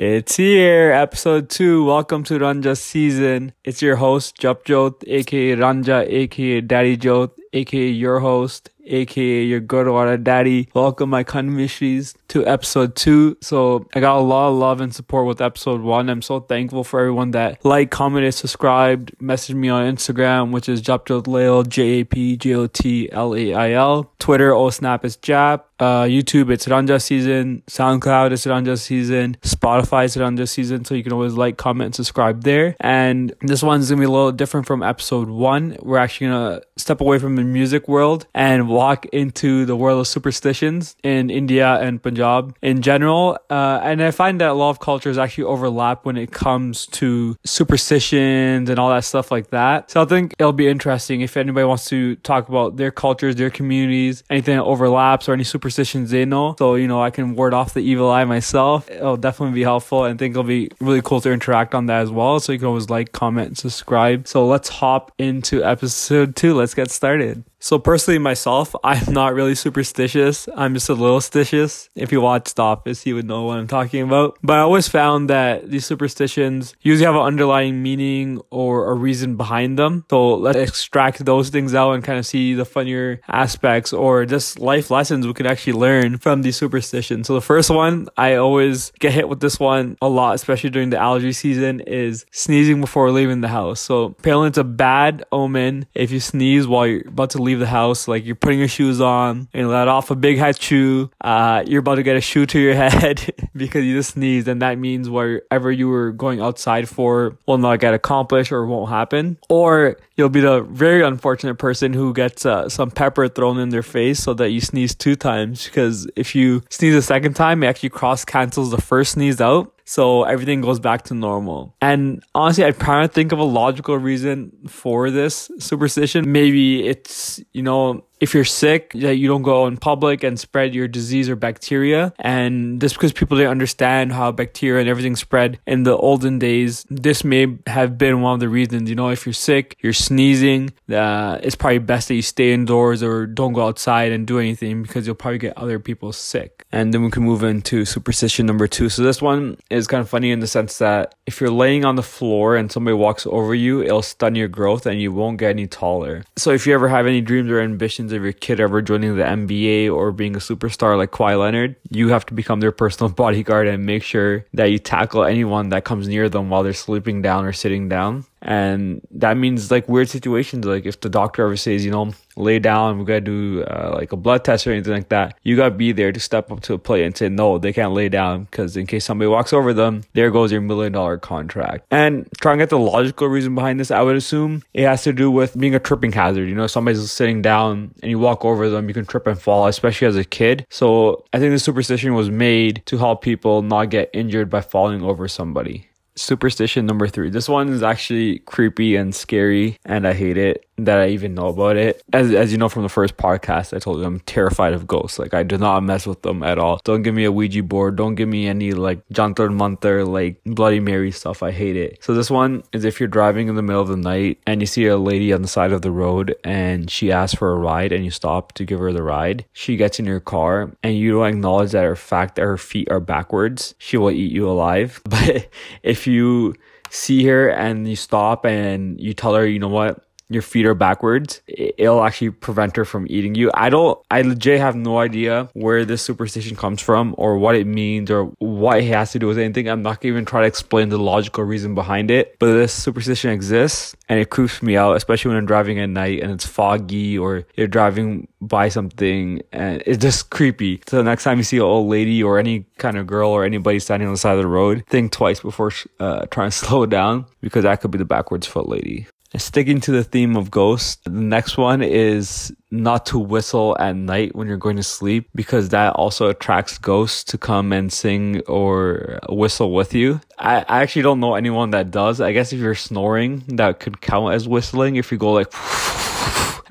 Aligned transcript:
It's 0.00 0.36
here, 0.36 0.92
episode 0.92 1.50
two. 1.50 1.84
Welcome 1.84 2.24
to 2.24 2.38
Ranja 2.38 2.74
season. 2.74 3.52
It's 3.64 3.82
your 3.82 3.96
host, 3.96 4.38
Japjot, 4.38 5.04
aka 5.06 5.56
Ranja, 5.56 6.08
aka 6.08 6.62
Daddy 6.62 6.96
Jot, 6.96 7.32
aka 7.52 7.86
your 7.86 8.20
host, 8.20 8.70
aka 8.90 9.42
your 9.44 9.60
Gurdwara 9.60 10.22
daddy. 10.22 10.68
Welcome, 10.74 11.10
my 11.10 11.24
Kanmishis, 11.24 12.14
to 12.28 12.46
episode 12.46 12.96
two. 12.96 13.36
So 13.40 13.88
I 13.94 14.00
got 14.00 14.18
a 14.18 14.20
lot 14.20 14.50
of 14.50 14.56
love 14.56 14.80
and 14.80 14.94
support 14.94 15.26
with 15.26 15.40
episode 15.40 15.80
one. 15.80 16.08
I'm 16.08 16.22
so 16.22 16.40
thankful 16.40 16.84
for 16.84 17.00
everyone 17.00 17.30
that 17.32 17.64
liked, 17.64 17.90
commented, 17.90 18.34
subscribed, 18.34 19.12
messaged 19.18 19.54
me 19.54 19.68
on 19.68 19.84
Instagram, 19.94 20.50
which 20.50 20.68
is 20.68 20.82
Japjot 20.82 21.68
J 21.68 21.82
A 22.00 22.04
P 22.04 22.36
J 22.36 22.54
O 22.54 22.66
T 22.66 23.10
L 23.12 23.34
A 23.34 23.54
I 23.54 23.72
L. 23.72 24.12
Twitter, 24.18 24.54
oh 24.54 24.70
snap, 24.70 25.04
is 25.04 25.16
Jap. 25.16 25.62
Uh, 25.78 26.02
YouTube, 26.02 26.50
it's 26.50 26.66
Ranja 26.66 27.00
season. 27.00 27.62
SoundCloud, 27.66 28.32
it's 28.32 28.44
Ranja 28.44 28.78
season. 28.78 29.38
Spotify, 29.40 30.04
it's 30.04 30.16
Ranja 30.16 30.46
season. 30.46 30.84
So 30.84 30.94
you 30.94 31.02
can 31.02 31.12
always 31.12 31.32
like, 31.32 31.56
comment, 31.56 31.86
and 31.86 31.94
subscribe 31.94 32.42
there. 32.42 32.76
And 32.80 33.32
this 33.40 33.62
one's 33.62 33.88
gonna 33.88 34.00
be 34.00 34.04
a 34.04 34.10
little 34.10 34.32
different 34.32 34.66
from 34.66 34.82
episode 34.82 35.30
one. 35.30 35.78
We're 35.80 35.96
actually 35.96 36.28
gonna 36.28 36.60
step 36.76 37.00
away 37.00 37.18
from 37.18 37.36
the 37.36 37.44
music 37.44 37.88
world 37.88 38.26
and 38.34 38.68
walk 38.80 39.04
into 39.22 39.66
the 39.66 39.76
world 39.76 40.00
of 40.00 40.08
superstitions 40.16 40.96
in 41.02 41.28
India 41.28 41.68
and 41.84 42.02
Punjab 42.02 42.56
in 42.62 42.80
general. 42.80 43.36
Uh, 43.50 43.88
and 43.88 44.02
I 44.02 44.10
find 44.10 44.40
that 44.40 44.50
a 44.56 44.58
lot 44.62 44.70
of 44.70 44.80
cultures 44.80 45.18
actually 45.18 45.44
overlap 45.54 45.98
when 46.06 46.16
it 46.16 46.30
comes 46.44 46.86
to 46.98 47.36
superstitions 47.44 48.70
and 48.70 48.78
all 48.78 48.90
that 48.94 49.04
stuff 49.04 49.30
like 49.30 49.50
that. 49.50 49.90
So 49.90 50.00
I 50.00 50.06
think 50.06 50.34
it'll 50.38 50.60
be 50.64 50.68
interesting 50.68 51.20
if 51.20 51.36
anybody 51.36 51.66
wants 51.72 51.84
to 51.92 52.16
talk 52.30 52.48
about 52.48 52.76
their 52.80 52.90
cultures, 52.90 53.36
their 53.36 53.50
communities, 53.50 54.24
anything 54.30 54.56
that 54.56 54.64
overlaps 54.64 55.28
or 55.28 55.34
any 55.34 55.44
superstitions 55.44 56.10
they 56.10 56.24
know. 56.24 56.56
So, 56.58 56.76
you 56.76 56.88
know, 56.88 57.02
I 57.02 57.10
can 57.10 57.34
ward 57.36 57.52
off 57.52 57.74
the 57.74 57.80
evil 57.80 58.10
eye 58.10 58.24
myself. 58.24 58.90
It'll 58.90 59.18
definitely 59.18 59.54
be 59.54 59.62
helpful 59.72 60.04
and 60.04 60.14
I 60.14 60.16
think 60.16 60.32
it'll 60.32 60.54
be 60.58 60.70
really 60.80 61.02
cool 61.02 61.20
to 61.20 61.30
interact 61.30 61.74
on 61.74 61.84
that 61.90 62.00
as 62.00 62.10
well. 62.10 62.40
So 62.40 62.52
you 62.52 62.58
can 62.58 62.68
always 62.68 62.88
like, 62.88 63.12
comment, 63.12 63.48
and 63.48 63.58
subscribe. 63.58 64.26
So 64.26 64.46
let's 64.46 64.68
hop 64.80 65.12
into 65.18 65.62
episode 65.62 66.34
two. 66.34 66.54
Let's 66.54 66.74
get 66.74 66.90
started. 66.90 67.44
So 67.62 67.78
personally 67.78 68.18
myself, 68.18 68.74
I'm 68.82 69.12
not 69.12 69.34
really 69.34 69.54
superstitious. 69.54 70.48
I'm 70.56 70.72
just 70.72 70.88
a 70.88 70.94
little 70.94 71.20
stitious. 71.20 71.90
If 71.94 72.10
you 72.10 72.22
watched 72.22 72.56
The 72.56 72.62
Office, 72.62 73.04
you 73.04 73.14
would 73.16 73.26
know 73.26 73.42
what 73.44 73.58
I'm 73.58 73.66
talking 73.66 74.02
about. 74.02 74.38
But 74.42 74.56
I 74.56 74.60
always 74.60 74.88
found 74.88 75.28
that 75.28 75.70
these 75.70 75.84
superstitions 75.84 76.74
usually 76.80 77.04
have 77.04 77.14
an 77.14 77.20
underlying 77.20 77.82
meaning 77.82 78.40
or 78.50 78.90
a 78.90 78.94
reason 78.94 79.36
behind 79.36 79.78
them. 79.78 80.06
So 80.08 80.36
let's 80.36 80.58
extract 80.58 81.26
those 81.26 81.50
things 81.50 81.74
out 81.74 81.92
and 81.92 82.02
kind 82.02 82.18
of 82.18 82.24
see 82.24 82.54
the 82.54 82.64
funnier 82.64 83.20
aspects 83.28 83.92
or 83.92 84.24
just 84.24 84.58
life 84.58 84.90
lessons 84.90 85.26
we 85.26 85.34
could 85.34 85.46
actually 85.46 85.74
learn 85.74 86.16
from 86.16 86.40
these 86.40 86.56
superstitions. 86.56 87.26
So 87.26 87.34
the 87.34 87.42
first 87.42 87.68
one, 87.68 88.08
I 88.16 88.36
always 88.36 88.90
get 89.00 89.12
hit 89.12 89.28
with 89.28 89.40
this 89.40 89.60
one 89.60 89.98
a 90.00 90.08
lot, 90.08 90.34
especially 90.34 90.70
during 90.70 90.88
the 90.88 90.98
allergy 90.98 91.32
season, 91.32 91.80
is 91.80 92.24
sneezing 92.32 92.80
before 92.80 93.10
leaving 93.10 93.42
the 93.42 93.48
house. 93.48 93.80
So 93.80 94.04
apparently 94.04 94.48
it's 94.48 94.58
a 94.58 94.64
bad 94.64 95.24
omen 95.30 95.86
if 95.94 96.10
you 96.10 96.20
sneeze 96.20 96.66
while 96.66 96.86
you're 96.86 97.06
about 97.06 97.30
to 97.30 97.42
leave 97.42 97.49
leave 97.50 97.58
the 97.58 97.66
house, 97.66 98.08
like 98.08 98.24
you're 98.24 98.34
putting 98.34 98.58
your 98.58 98.68
shoes 98.68 99.00
on 99.00 99.48
and 99.52 99.68
let 99.68 99.88
off 99.88 100.10
a 100.10 100.16
big 100.16 100.38
hat 100.38 100.58
chew, 100.58 101.10
uh, 101.20 101.62
you're 101.66 101.80
about 101.80 101.96
to 101.96 102.02
get 102.02 102.16
a 102.16 102.20
shoe 102.20 102.46
to 102.46 102.58
your 102.58 102.74
head 102.88 103.34
because 103.54 103.84
you 103.84 103.96
just 103.96 104.14
sneezed, 104.14 104.48
and 104.48 104.62
that 104.62 104.78
means 104.78 105.08
whatever 105.08 105.70
you 105.70 105.88
were 105.88 106.12
going 106.12 106.40
outside 106.40 106.88
for 106.88 107.36
will 107.46 107.58
not 107.58 107.80
get 107.80 107.94
accomplished 107.94 108.52
or 108.52 108.64
won't 108.66 108.88
happen. 108.90 109.36
Or 109.48 109.96
you'll 110.16 110.28
be 110.28 110.40
the 110.40 110.62
very 110.62 111.02
unfortunate 111.02 111.56
person 111.56 111.92
who 111.92 112.12
gets 112.12 112.46
uh, 112.46 112.68
some 112.68 112.90
pepper 112.90 113.28
thrown 113.28 113.58
in 113.58 113.70
their 113.70 113.82
face 113.82 114.20
so 114.20 114.34
that 114.34 114.50
you 114.50 114.60
sneeze 114.60 114.94
two 114.94 115.16
times 115.16 115.64
because 115.64 116.08
if 116.16 116.34
you 116.34 116.62
sneeze 116.70 116.94
a 116.94 117.02
second 117.02 117.34
time, 117.34 117.62
it 117.62 117.66
actually 117.66 117.88
cross 117.90 118.24
cancels 118.24 118.70
the 118.70 118.80
first 118.80 119.12
sneeze 119.12 119.40
out. 119.40 119.72
So 119.90 120.22
everything 120.22 120.60
goes 120.60 120.78
back 120.78 121.02
to 121.06 121.14
normal. 121.14 121.74
And 121.80 122.22
honestly, 122.32 122.64
I 122.64 122.70
try 122.70 123.02
to 123.02 123.08
think 123.08 123.32
of 123.32 123.40
a 123.40 123.42
logical 123.42 123.96
reason 123.96 124.52
for 124.68 125.10
this 125.10 125.50
superstition. 125.58 126.30
Maybe 126.30 126.86
it's, 126.86 127.40
you 127.52 127.64
know, 127.64 128.06
if 128.20 128.34
you're 128.34 128.44
sick, 128.44 128.92
that 128.92 129.16
you 129.16 129.28
don't 129.28 129.42
go 129.42 129.66
in 129.66 129.78
public 129.78 130.22
and 130.22 130.38
spread 130.38 130.74
your 130.74 130.86
disease 130.86 131.28
or 131.28 131.36
bacteria. 131.36 132.12
And 132.18 132.80
just 132.80 132.94
because 132.94 133.12
people 133.12 133.36
didn't 133.36 133.50
understand 133.50 134.12
how 134.12 134.30
bacteria 134.30 134.80
and 134.80 134.88
everything 134.88 135.16
spread 135.16 135.58
in 135.66 135.84
the 135.84 135.96
olden 135.96 136.38
days, 136.38 136.84
this 136.90 137.24
may 137.24 137.58
have 137.66 137.96
been 137.96 138.20
one 138.20 138.34
of 138.34 138.40
the 138.40 138.48
reasons. 138.48 138.88
You 138.90 138.96
know, 138.96 139.08
if 139.08 139.24
you're 139.24 139.32
sick, 139.32 139.76
you're 139.80 139.92
sneezing, 139.92 140.72
uh, 140.92 141.38
it's 141.42 141.54
probably 141.54 141.78
best 141.78 142.08
that 142.08 142.14
you 142.14 142.22
stay 142.22 142.52
indoors 142.52 143.02
or 143.02 143.26
don't 143.26 143.54
go 143.54 143.66
outside 143.66 144.12
and 144.12 144.26
do 144.26 144.38
anything 144.38 144.82
because 144.82 145.06
you'll 145.06 145.16
probably 145.16 145.38
get 145.38 145.56
other 145.56 145.78
people 145.78 146.12
sick. 146.12 146.66
And 146.72 146.92
then 146.94 147.02
we 147.02 147.10
can 147.10 147.22
move 147.22 147.42
into 147.42 147.84
superstition 147.84 148.46
number 148.46 148.68
two. 148.68 148.88
So 148.88 149.02
this 149.02 149.22
one 149.22 149.56
is 149.70 149.86
kind 149.86 150.00
of 150.00 150.08
funny 150.08 150.30
in 150.30 150.40
the 150.40 150.46
sense 150.46 150.78
that 150.78 151.14
if 151.26 151.40
you're 151.40 151.50
laying 151.50 151.84
on 151.84 151.96
the 151.96 152.02
floor 152.02 152.56
and 152.56 152.70
somebody 152.70 152.94
walks 152.94 153.26
over 153.26 153.54
you, 153.54 153.82
it'll 153.82 154.02
stun 154.02 154.34
your 154.34 154.48
growth 154.48 154.86
and 154.86 155.00
you 155.00 155.12
won't 155.12 155.38
get 155.38 155.50
any 155.50 155.66
taller. 155.66 156.24
So 156.36 156.50
if 156.50 156.66
you 156.66 156.74
ever 156.74 156.88
have 156.88 157.06
any 157.06 157.20
dreams 157.20 157.50
or 157.50 157.60
ambitions 157.60 158.09
of 158.12 158.22
your 158.22 158.32
kid 158.32 158.60
ever 158.60 158.82
joining 158.82 159.16
the 159.16 159.22
NBA 159.22 159.94
or 159.94 160.12
being 160.12 160.36
a 160.36 160.38
superstar 160.38 160.96
like 160.96 161.10
Kawhi 161.10 161.38
Leonard, 161.38 161.76
you 161.90 162.08
have 162.08 162.26
to 162.26 162.34
become 162.34 162.60
their 162.60 162.72
personal 162.72 163.12
bodyguard 163.22 163.66
and 163.66 163.84
make 163.84 164.02
sure 164.02 164.46
that 164.54 164.70
you 164.70 164.78
tackle 164.78 165.24
anyone 165.24 165.70
that 165.70 165.84
comes 165.84 166.08
near 166.08 166.28
them 166.28 166.50
while 166.50 166.62
they're 166.62 166.72
sleeping 166.72 167.22
down 167.22 167.44
or 167.44 167.52
sitting 167.52 167.88
down. 167.88 168.24
And 168.42 169.06
that 169.10 169.36
means 169.36 169.70
like 169.70 169.88
weird 169.88 170.08
situations, 170.08 170.64
like 170.64 170.86
if 170.86 171.00
the 171.00 171.08
doctor 171.08 171.44
ever 171.44 171.56
says, 171.56 171.84
you 171.84 171.90
know, 171.90 172.12
lay 172.36 172.58
down, 172.58 172.98
we 172.98 173.04
gotta 173.04 173.20
do 173.20 173.62
uh, 173.64 173.92
like 173.94 174.12
a 174.12 174.16
blood 174.16 174.44
test 174.44 174.66
or 174.66 174.72
anything 174.72 174.92
like 174.92 175.08
that, 175.10 175.38
you 175.42 175.56
gotta 175.56 175.74
be 175.74 175.92
there 175.92 176.12
to 176.12 176.20
step 176.20 176.50
up 176.50 176.60
to 176.62 176.74
a 176.74 176.78
plate 176.78 177.04
and 177.04 177.16
say, 177.16 177.28
no, 177.28 177.58
they 177.58 177.72
can't 177.72 177.92
lay 177.92 178.08
down 178.08 178.44
because 178.44 178.76
in 178.76 178.86
case 178.86 179.04
somebody 179.04 179.28
walks 179.28 179.52
over 179.52 179.72
them, 179.72 180.02
there 180.14 180.30
goes 180.30 180.52
your 180.52 180.60
million 180.60 180.92
dollar 180.92 181.18
contract. 181.18 181.86
And 181.90 182.28
trying 182.40 182.58
to 182.58 182.62
get 182.62 182.70
the 182.70 182.78
logical 182.78 183.28
reason 183.28 183.54
behind 183.54 183.78
this, 183.78 183.90
I 183.90 184.02
would 184.02 184.16
assume 184.16 184.62
it 184.72 184.84
has 184.84 185.02
to 185.04 185.12
do 185.12 185.30
with 185.30 185.58
being 185.58 185.74
a 185.74 185.80
tripping 185.80 186.12
hazard. 186.12 186.48
You 186.48 186.54
know, 186.54 186.66
somebody's 186.66 187.10
sitting 187.10 187.42
down 187.42 187.94
and 188.02 188.10
you 188.10 188.18
walk 188.18 188.44
over 188.44 188.68
them, 188.70 188.88
you 188.88 188.94
can 188.94 189.04
trip 189.04 189.26
and 189.26 189.40
fall, 189.40 189.66
especially 189.66 190.06
as 190.06 190.16
a 190.16 190.24
kid. 190.24 190.66
So 190.70 191.24
I 191.32 191.38
think 191.38 191.52
the 191.52 191.58
superstition 191.58 192.14
was 192.14 192.30
made 192.30 192.82
to 192.86 192.96
help 192.96 193.22
people 193.22 193.62
not 193.62 193.90
get 193.90 194.10
injured 194.12 194.48
by 194.48 194.60
falling 194.60 195.02
over 195.02 195.28
somebody 195.28 195.89
superstition 196.20 196.86
number 196.86 197.08
three. 197.08 197.30
This 197.30 197.48
one 197.48 197.70
is 197.70 197.82
actually 197.82 198.40
creepy 198.40 198.96
and 198.96 199.14
scary, 199.14 199.78
and 199.84 200.06
I 200.06 200.12
hate 200.12 200.36
it 200.36 200.66
that 200.84 200.98
I 200.98 201.08
even 201.08 201.34
know 201.34 201.48
about 201.48 201.76
it. 201.76 202.02
As 202.12 202.32
as 202.32 202.52
you 202.52 202.58
know 202.58 202.68
from 202.68 202.82
the 202.82 202.88
first 202.88 203.16
podcast, 203.16 203.74
I 203.74 203.78
told 203.78 203.98
you 203.98 204.04
I'm 204.04 204.20
terrified 204.20 204.74
of 204.74 204.86
ghosts. 204.86 205.18
Like 205.18 205.34
I 205.34 205.42
do 205.42 205.58
not 205.58 205.82
mess 205.82 206.06
with 206.06 206.22
them 206.22 206.42
at 206.42 206.58
all. 206.58 206.80
Don't 206.84 207.02
give 207.02 207.14
me 207.14 207.24
a 207.24 207.32
Ouija 207.32 207.62
board. 207.62 207.96
Don't 207.96 208.14
give 208.14 208.28
me 208.28 208.46
any 208.46 208.72
like 208.72 209.00
John 209.12 209.34
Jantar 209.34 209.50
Mantar, 209.50 210.06
like 210.06 210.40
Bloody 210.44 210.80
Mary 210.80 211.10
stuff. 211.10 211.42
I 211.42 211.50
hate 211.52 211.76
it. 211.76 212.02
So 212.02 212.14
this 212.14 212.30
one 212.30 212.62
is 212.72 212.84
if 212.84 213.00
you're 213.00 213.08
driving 213.08 213.48
in 213.48 213.54
the 213.54 213.62
middle 213.62 213.82
of 213.82 213.88
the 213.88 213.96
night 213.96 214.38
and 214.46 214.60
you 214.60 214.66
see 214.66 214.86
a 214.86 214.96
lady 214.96 215.32
on 215.32 215.42
the 215.42 215.48
side 215.48 215.72
of 215.72 215.82
the 215.82 215.90
road 215.90 216.34
and 216.44 216.90
she 216.90 217.12
asks 217.12 217.36
for 217.36 217.52
a 217.52 217.58
ride 217.58 217.92
and 217.92 218.04
you 218.04 218.10
stop 218.10 218.52
to 218.52 218.64
give 218.64 218.80
her 218.80 218.92
the 218.92 219.02
ride. 219.02 219.44
She 219.52 219.76
gets 219.76 219.98
in 219.98 220.06
your 220.06 220.20
car 220.20 220.72
and 220.82 220.96
you 220.96 221.12
don't 221.12 221.26
acknowledge 221.26 221.72
that 221.72 221.84
her 221.84 221.96
fact 221.96 222.36
that 222.36 222.42
her 222.42 222.58
feet 222.58 222.90
are 222.90 223.00
backwards. 223.00 223.74
She 223.78 223.96
will 223.96 224.10
eat 224.10 224.32
you 224.32 224.48
alive. 224.48 225.00
But 225.10 225.48
if 225.82 226.06
you 226.06 226.54
see 226.88 227.24
her 227.24 227.48
and 227.48 227.88
you 227.88 227.96
stop 227.96 228.44
and 228.46 229.00
you 229.00 229.12
tell 229.12 229.34
her, 229.34 229.46
you 229.46 229.58
know 229.58 229.68
what? 229.68 230.04
Your 230.30 230.42
feet 230.42 230.64
are 230.64 230.74
backwards, 230.74 231.42
it'll 231.46 232.04
actually 232.04 232.30
prevent 232.30 232.76
her 232.76 232.84
from 232.84 233.06
eating 233.10 233.34
you. 233.34 233.50
I 233.52 233.68
don't, 233.68 233.98
I 234.10 234.22
legit 234.22 234.60
have 234.60 234.76
no 234.76 234.98
idea 234.98 235.48
where 235.54 235.84
this 235.84 236.02
superstition 236.02 236.56
comes 236.56 236.80
from 236.80 237.14
or 237.18 237.36
what 237.36 237.56
it 237.56 237.66
means 237.66 238.10
or 238.10 238.26
what 238.38 238.78
it 238.78 238.84
has 238.84 239.10
to 239.12 239.18
do 239.18 239.26
with 239.26 239.38
anything. 239.38 239.68
I'm 239.68 239.82
not 239.82 240.00
gonna 240.00 240.12
even 240.12 240.24
try 240.24 240.42
to 240.42 240.46
explain 240.46 240.88
the 240.88 240.98
logical 240.98 241.44
reason 241.44 241.74
behind 241.74 242.10
it, 242.10 242.36
but 242.38 242.52
this 242.52 242.72
superstition 242.72 243.30
exists 243.30 243.96
and 244.08 244.20
it 244.20 244.30
creeps 244.30 244.62
me 244.62 244.76
out, 244.76 244.96
especially 244.96 245.30
when 245.30 245.38
I'm 245.38 245.46
driving 245.46 245.80
at 245.80 245.88
night 245.88 246.20
and 246.22 246.30
it's 246.32 246.46
foggy 246.46 247.18
or 247.18 247.44
you're 247.56 247.66
driving 247.66 248.28
by 248.40 248.68
something 248.68 249.42
and 249.52 249.82
it's 249.84 249.98
just 249.98 250.30
creepy. 250.30 250.80
So 250.86 250.98
the 250.98 251.04
next 251.04 251.24
time 251.24 251.38
you 251.38 251.44
see 251.44 251.56
an 251.56 251.62
old 251.62 251.88
lady 251.88 252.22
or 252.22 252.38
any 252.38 252.66
kind 252.78 252.96
of 252.96 253.06
girl 253.06 253.30
or 253.30 253.44
anybody 253.44 253.80
standing 253.80 254.06
on 254.06 254.14
the 254.14 254.18
side 254.18 254.36
of 254.36 254.42
the 254.42 254.46
road, 254.46 254.84
think 254.86 255.10
twice 255.10 255.40
before 255.40 255.72
uh, 255.98 256.26
trying 256.26 256.50
to 256.50 256.56
slow 256.56 256.86
down 256.86 257.26
because 257.40 257.64
that 257.64 257.80
could 257.80 257.90
be 257.90 257.98
the 257.98 258.04
backwards 258.04 258.46
foot 258.46 258.68
lady. 258.68 259.06
Sticking 259.36 259.80
to 259.82 259.92
the 259.92 260.02
theme 260.02 260.36
of 260.36 260.50
ghosts, 260.50 260.96
the 261.04 261.10
next 261.10 261.56
one 261.56 261.82
is 261.82 262.52
not 262.72 263.06
to 263.06 263.18
whistle 263.18 263.76
at 263.78 263.94
night 263.94 264.34
when 264.34 264.48
you're 264.48 264.56
going 264.56 264.76
to 264.76 264.82
sleep 264.82 265.28
because 265.36 265.68
that 265.68 265.92
also 265.94 266.28
attracts 266.28 266.78
ghosts 266.78 267.22
to 267.24 267.38
come 267.38 267.72
and 267.72 267.92
sing 267.92 268.40
or 268.48 269.20
whistle 269.28 269.72
with 269.72 269.94
you. 269.94 270.20
I, 270.36 270.64
I 270.68 270.82
actually 270.82 271.02
don't 271.02 271.20
know 271.20 271.36
anyone 271.36 271.70
that 271.70 271.92
does. 271.92 272.20
I 272.20 272.32
guess 272.32 272.52
if 272.52 272.58
you're 272.58 272.74
snoring, 272.74 273.44
that 273.48 273.78
could 273.78 274.00
count 274.00 274.34
as 274.34 274.48
whistling 274.48 274.96
if 274.96 275.12
you 275.12 275.18
go 275.18 275.32
like 275.32 275.52